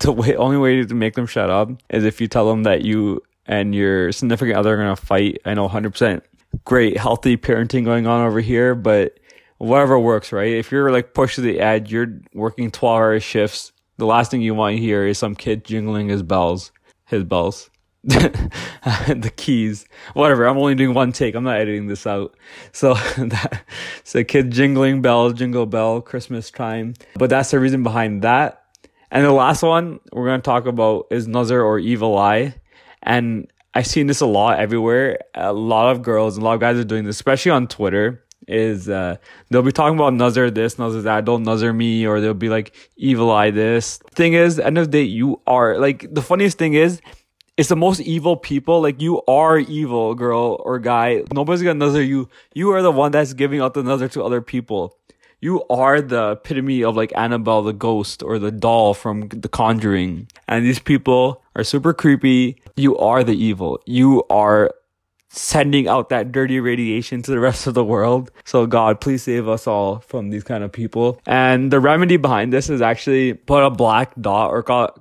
The 0.00 0.12
way 0.12 0.34
only 0.34 0.56
way 0.56 0.84
to 0.84 0.94
make 0.94 1.14
them 1.14 1.26
shut 1.26 1.50
up 1.50 1.70
is 1.90 2.04
if 2.04 2.20
you 2.20 2.26
tell 2.26 2.48
them 2.48 2.64
that 2.64 2.82
you 2.82 3.22
and 3.46 3.74
your 3.74 4.12
significant 4.12 4.56
other 4.56 4.74
are 4.74 4.76
going 4.76 4.94
to 4.94 5.00
fight. 5.00 5.38
I 5.44 5.54
know 5.54 5.68
100% 5.68 6.22
great 6.64 6.96
healthy 6.96 7.36
parenting 7.36 7.84
going 7.84 8.06
on 8.06 8.26
over 8.26 8.40
here 8.40 8.74
but 8.74 9.18
whatever 9.58 9.98
works 9.98 10.32
right? 10.32 10.52
If 10.52 10.72
you're 10.72 10.90
like 10.90 11.14
pushed 11.14 11.36
to 11.36 11.42
the 11.42 11.60
edge 11.60 11.92
you're 11.92 12.20
working 12.34 12.70
12 12.70 12.96
hour 12.96 13.20
shifts. 13.20 13.72
The 13.98 14.06
last 14.06 14.30
thing 14.30 14.40
you 14.40 14.54
want 14.54 14.76
to 14.76 14.82
hear 14.82 15.06
is 15.06 15.18
some 15.18 15.36
kid 15.36 15.64
jingling 15.64 16.08
his 16.08 16.22
bells 16.22 16.72
his 17.06 17.22
bells 17.22 17.70
the 18.04 19.32
keys, 19.36 19.84
whatever. 20.14 20.46
I'm 20.46 20.56
only 20.56 20.74
doing 20.74 20.94
one 20.94 21.12
take. 21.12 21.34
I'm 21.34 21.44
not 21.44 21.58
editing 21.58 21.86
this 21.86 22.06
out. 22.06 22.34
So 22.72 22.94
that, 23.18 23.62
so 24.04 24.24
kid 24.24 24.50
jingling 24.50 25.02
bells, 25.02 25.34
jingle 25.34 25.66
bell, 25.66 26.00
Christmas 26.00 26.50
time. 26.50 26.94
But 27.16 27.28
that's 27.28 27.50
the 27.50 27.60
reason 27.60 27.82
behind 27.82 28.22
that. 28.22 28.62
And 29.10 29.24
the 29.24 29.32
last 29.32 29.62
one 29.62 30.00
we're 30.12 30.26
going 30.26 30.40
to 30.40 30.44
talk 30.44 30.66
about 30.66 31.08
is 31.10 31.28
Nazar 31.28 31.60
or 31.60 31.78
evil 31.78 32.16
eye. 32.16 32.54
And 33.02 33.50
I've 33.74 33.86
seen 33.86 34.06
this 34.06 34.20
a 34.20 34.26
lot 34.26 34.58
everywhere. 34.58 35.18
A 35.34 35.52
lot 35.52 35.90
of 35.90 36.02
girls, 36.02 36.36
and 36.36 36.42
a 36.42 36.46
lot 36.46 36.54
of 36.54 36.60
guys 36.60 36.78
are 36.78 36.84
doing 36.84 37.04
this, 37.04 37.16
especially 37.16 37.50
on 37.50 37.66
Twitter. 37.66 38.24
Is 38.48 38.88
uh, 38.88 39.16
they'll 39.50 39.62
be 39.62 39.70
talking 39.70 39.96
about 39.96 40.14
Nazar 40.14 40.50
this, 40.50 40.76
Nazar 40.76 41.02
that, 41.02 41.24
don't 41.24 41.44
Nazar 41.44 41.72
me, 41.72 42.04
or 42.06 42.20
they'll 42.20 42.34
be 42.34 42.48
like 42.48 42.74
evil 42.96 43.30
eye 43.30 43.50
this. 43.50 43.98
Thing 44.14 44.32
is, 44.32 44.58
end 44.58 44.76
of 44.76 44.86
the 44.86 44.90
day, 44.90 45.02
you 45.04 45.40
are 45.46 45.78
like 45.78 46.12
the 46.12 46.22
funniest 46.22 46.58
thing 46.58 46.74
is 46.74 47.00
it's 47.60 47.68
the 47.68 47.76
most 47.76 48.00
evil 48.00 48.38
people. 48.38 48.80
Like 48.80 49.02
you 49.02 49.20
are 49.28 49.58
evil, 49.58 50.14
girl 50.14 50.62
or 50.64 50.78
guy. 50.78 51.24
Nobody's 51.30 51.62
gonna 51.62 51.74
nazar 51.74 52.00
you. 52.00 52.26
You 52.54 52.70
are 52.72 52.80
the 52.80 52.90
one 52.90 53.12
that's 53.12 53.34
giving 53.34 53.60
out 53.60 53.74
the 53.74 53.82
nazar 53.82 54.08
to 54.08 54.24
other 54.24 54.40
people. 54.40 54.96
You 55.42 55.64
are 55.68 56.00
the 56.00 56.32
epitome 56.32 56.82
of 56.82 56.96
like 56.96 57.12
Annabelle 57.14 57.62
the 57.62 57.74
ghost 57.74 58.22
or 58.22 58.38
the 58.38 58.50
doll 58.50 58.94
from 58.94 59.28
The 59.28 59.48
Conjuring. 59.50 60.28
And 60.48 60.64
these 60.64 60.78
people 60.78 61.42
are 61.54 61.62
super 61.62 61.92
creepy. 61.92 62.56
You 62.76 62.96
are 62.96 63.22
the 63.22 63.34
evil. 63.34 63.78
You 63.84 64.24
are 64.30 64.72
sending 65.30 65.86
out 65.86 66.08
that 66.08 66.32
dirty 66.32 66.58
radiation 66.58 67.22
to 67.22 67.30
the 67.30 67.38
rest 67.38 67.66
of 67.66 67.74
the 67.74 67.84
world. 67.84 68.30
So 68.44 68.66
God, 68.66 69.00
please 69.00 69.22
save 69.22 69.48
us 69.48 69.66
all 69.66 70.00
from 70.00 70.30
these 70.30 70.44
kind 70.44 70.64
of 70.64 70.72
people. 70.72 71.20
And 71.26 71.70
the 71.70 71.80
remedy 71.80 72.16
behind 72.16 72.52
this 72.52 72.68
is 72.68 72.82
actually 72.82 73.34
put 73.34 73.64
a 73.64 73.70
black 73.70 74.12
dot 74.20 74.50
or 74.50 74.62
kala 74.62 74.92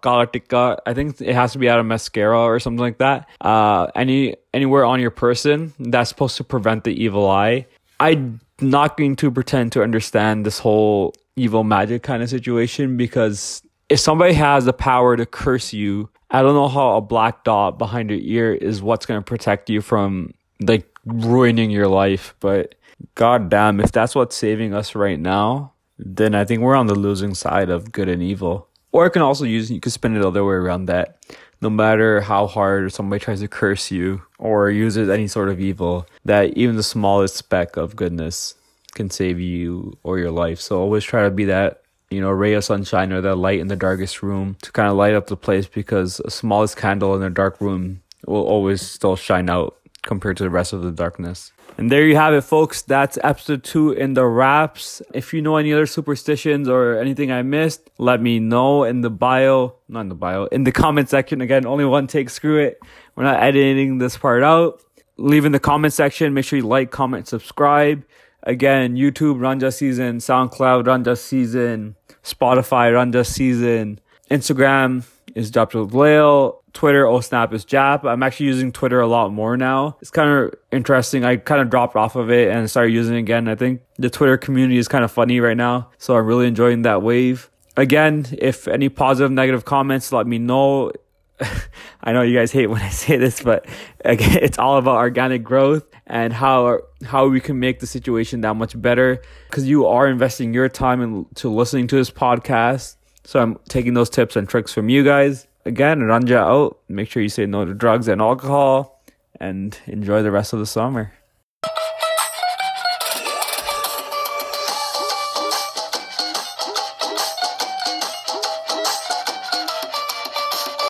I 0.85 0.93
think 0.93 1.19
it 1.19 1.33
has 1.33 1.53
to 1.53 1.57
be 1.57 1.67
out 1.67 1.79
of 1.79 1.85
mascara 1.85 2.39
or 2.39 2.59
something 2.59 2.79
like 2.79 2.99
that. 2.99 3.27
Uh, 3.41 3.87
any 3.95 4.35
anywhere 4.53 4.85
on 4.85 4.99
your 4.99 5.11
person 5.11 5.73
that's 5.79 6.09
supposed 6.09 6.37
to 6.37 6.43
prevent 6.43 6.83
the 6.83 6.91
evil 6.91 7.29
eye. 7.29 7.65
I'm 7.99 8.39
not 8.61 8.97
going 8.97 9.15
to 9.17 9.31
pretend 9.31 9.71
to 9.73 9.83
understand 9.83 10.45
this 10.45 10.59
whole 10.59 11.15
evil 11.35 11.63
magic 11.63 12.03
kind 12.03 12.21
of 12.21 12.29
situation 12.29 12.97
because 12.97 13.61
if 13.89 13.99
somebody 13.99 14.33
has 14.33 14.65
the 14.65 14.73
power 14.73 15.17
to 15.17 15.25
curse 15.25 15.73
you 15.73 16.09
I 16.31 16.41
don't 16.41 16.53
know 16.53 16.67
how 16.67 16.97
a 16.97 17.01
black 17.01 17.43
dot 17.43 17.77
behind 17.77 18.09
your 18.09 18.19
ear 18.19 18.53
is 18.53 18.81
what's 18.81 19.05
going 19.05 19.19
to 19.19 19.25
protect 19.25 19.69
you 19.69 19.81
from 19.81 20.33
like 20.61 20.87
ruining 21.05 21.71
your 21.71 21.87
life. 21.87 22.35
But 22.39 22.75
god 23.15 23.49
damn, 23.49 23.79
if 23.79 23.91
that's 23.91 24.15
what's 24.15 24.35
saving 24.35 24.73
us 24.73 24.95
right 24.95 25.19
now, 25.19 25.73
then 25.97 26.35
I 26.35 26.45
think 26.45 26.61
we're 26.61 26.75
on 26.75 26.87
the 26.87 26.95
losing 26.95 27.33
side 27.33 27.69
of 27.69 27.91
good 27.91 28.07
and 28.09 28.21
evil. 28.21 28.67
Or 28.91 29.05
I 29.05 29.09
can 29.09 29.21
also 29.21 29.45
use, 29.45 29.71
you 29.71 29.79
can 29.79 29.91
spin 29.91 30.15
it 30.15 30.19
the 30.19 30.27
other 30.27 30.45
way 30.45 30.55
around 30.55 30.85
that. 30.85 31.17
No 31.61 31.69
matter 31.69 32.21
how 32.21 32.47
hard 32.47 32.93
somebody 32.93 33.23
tries 33.23 33.41
to 33.41 33.47
curse 33.47 33.91
you 33.91 34.21
or 34.37 34.69
uses 34.69 35.09
any 35.09 35.27
sort 35.27 35.49
of 35.49 35.59
evil, 35.59 36.07
that 36.25 36.57
even 36.57 36.75
the 36.75 36.83
smallest 36.83 37.35
speck 37.35 37.75
of 37.75 37.95
goodness 37.95 38.55
can 38.93 39.09
save 39.09 39.39
you 39.39 39.97
or 40.03 40.17
your 40.19 40.31
life. 40.31 40.59
So 40.59 40.79
always 40.79 41.03
try 41.03 41.23
to 41.23 41.31
be 41.31 41.45
that 41.45 41.81
you 42.09 42.21
know, 42.21 42.29
ray 42.29 42.53
of 42.53 42.63
sunshine 42.63 43.11
or 43.11 43.21
the 43.21 43.35
light 43.35 43.59
in 43.59 43.67
the 43.67 43.75
darkest 43.75 44.23
room 44.23 44.57
to 44.61 44.71
kind 44.71 44.89
of 44.89 44.95
light 44.95 45.13
up 45.13 45.27
the 45.27 45.37
place 45.37 45.67
because 45.67 46.17
the 46.17 46.31
smallest 46.31 46.77
candle 46.77 47.15
in 47.15 47.21
a 47.23 47.29
dark 47.29 47.61
room 47.61 48.01
will 48.25 48.43
always 48.43 48.81
still 48.81 49.15
shine 49.15 49.49
out 49.49 49.77
compared 50.01 50.37
to 50.37 50.43
the 50.43 50.49
rest 50.49 50.73
of 50.73 50.81
the 50.81 50.91
darkness. 50.91 51.51
And 51.77 51.89
there 51.89 52.05
you 52.05 52.17
have 52.17 52.33
it, 52.33 52.41
folks. 52.41 52.81
That's 52.81 53.17
episode 53.23 53.63
two 53.63 53.91
in 53.91 54.13
the 54.13 54.25
wraps. 54.25 55.01
If 55.13 55.33
you 55.33 55.41
know 55.41 55.55
any 55.55 55.71
other 55.71 55.85
superstitions 55.85 56.67
or 56.67 56.99
anything 56.99 57.31
I 57.31 57.41
missed, 57.41 57.89
let 57.97 58.21
me 58.21 58.39
know 58.39 58.83
in 58.83 58.99
the 58.99 59.09
bio, 59.09 59.75
not 59.87 60.01
in 60.01 60.09
the 60.09 60.15
bio, 60.15 60.45
in 60.45 60.65
the 60.65 60.73
comment 60.73 61.07
section. 61.07 61.39
Again, 61.39 61.65
only 61.65 61.85
one 61.85 62.07
take, 62.07 62.29
screw 62.31 62.57
it. 62.59 62.81
We're 63.15 63.23
not 63.23 63.41
editing 63.41 63.97
this 63.97 64.17
part 64.17 64.43
out. 64.43 64.81
leave 65.17 65.45
in 65.45 65.51
the 65.51 65.59
comment 65.59 65.93
section. 65.93 66.33
Make 66.33 66.45
sure 66.45 66.57
you 66.57 66.67
like, 66.67 66.91
comment, 66.91 67.27
subscribe. 67.27 68.03
Again, 68.43 68.95
YouTube, 68.95 69.37
Ranja 69.37 69.73
Season, 69.73 70.17
SoundCloud, 70.17 70.85
Ranja 70.85 71.17
Season, 71.17 71.95
Spotify, 72.23 72.91
Ranja 72.93 73.25
Season, 73.25 73.99
Instagram 74.31 75.03
is 75.35 75.51
Japjot 75.51 75.91
Lail. 75.91 76.55
Twitter, 76.73 77.07
oh 77.07 77.19
snap, 77.19 77.51
is 77.51 77.65
Jap. 77.65 78.05
I'm 78.05 78.21
actually 78.21 78.45
using 78.45 78.71
Twitter 78.71 79.01
a 79.01 79.07
lot 79.07 79.33
more 79.33 79.57
now. 79.57 79.97
It's 80.01 80.11
kind 80.11 80.29
of 80.29 80.53
interesting. 80.71 81.25
I 81.25 81.37
kind 81.37 81.61
of 81.61 81.69
dropped 81.69 81.95
off 81.95 82.15
of 82.15 82.29
it 82.29 82.49
and 82.49 82.69
started 82.69 82.93
using 82.93 83.15
it 83.15 83.19
again. 83.19 83.47
I 83.47 83.55
think 83.55 83.81
the 83.97 84.09
Twitter 84.09 84.37
community 84.37 84.77
is 84.77 84.87
kind 84.87 85.03
of 85.03 85.11
funny 85.11 85.39
right 85.39 85.57
now. 85.57 85.89
So 85.97 86.15
I'm 86.15 86.25
really 86.25 86.47
enjoying 86.47 86.83
that 86.83 87.01
wave. 87.01 87.49
Again, 87.75 88.27
if 88.37 88.67
any 88.67 88.87
positive, 88.87 89.31
negative 89.31 89.65
comments, 89.65 90.11
let 90.11 90.27
me 90.27 90.37
know. 90.37 90.91
I 92.03 92.11
know 92.13 92.21
you 92.21 92.37
guys 92.37 92.51
hate 92.51 92.67
when 92.67 92.81
I 92.81 92.89
say 92.89 93.17
this, 93.17 93.41
but 93.41 93.65
again, 94.03 94.37
it's 94.41 94.57
all 94.57 94.77
about 94.77 94.97
organic 94.97 95.43
growth 95.43 95.85
and 96.07 96.33
how 96.33 96.81
how 97.05 97.27
we 97.27 97.39
can 97.39 97.59
make 97.59 97.79
the 97.79 97.87
situation 97.87 98.41
that 98.41 98.55
much 98.55 98.79
better 98.79 99.21
because 99.49 99.67
you 99.67 99.85
are 99.85 100.07
investing 100.07 100.53
your 100.53 100.69
time 100.69 101.01
into 101.01 101.49
listening 101.49 101.87
to 101.87 101.95
this 101.95 102.11
podcast. 102.11 102.95
So 103.23 103.39
I'm 103.39 103.59
taking 103.67 103.93
those 103.93 104.09
tips 104.09 104.35
and 104.35 104.47
tricks 104.47 104.73
from 104.73 104.89
you 104.89 105.03
guys. 105.03 105.47
Again, 105.65 105.99
Ranja 105.99 106.37
out. 106.37 106.79
Make 106.87 107.09
sure 107.09 107.21
you 107.21 107.29
say 107.29 107.45
no 107.45 107.65
to 107.65 107.73
drugs 107.73 108.07
and 108.07 108.21
alcohol 108.21 109.03
and 109.39 109.77
enjoy 109.85 110.23
the 110.23 110.31
rest 110.31 110.53
of 110.53 110.59
the 110.59 110.65
summer. 110.65 111.13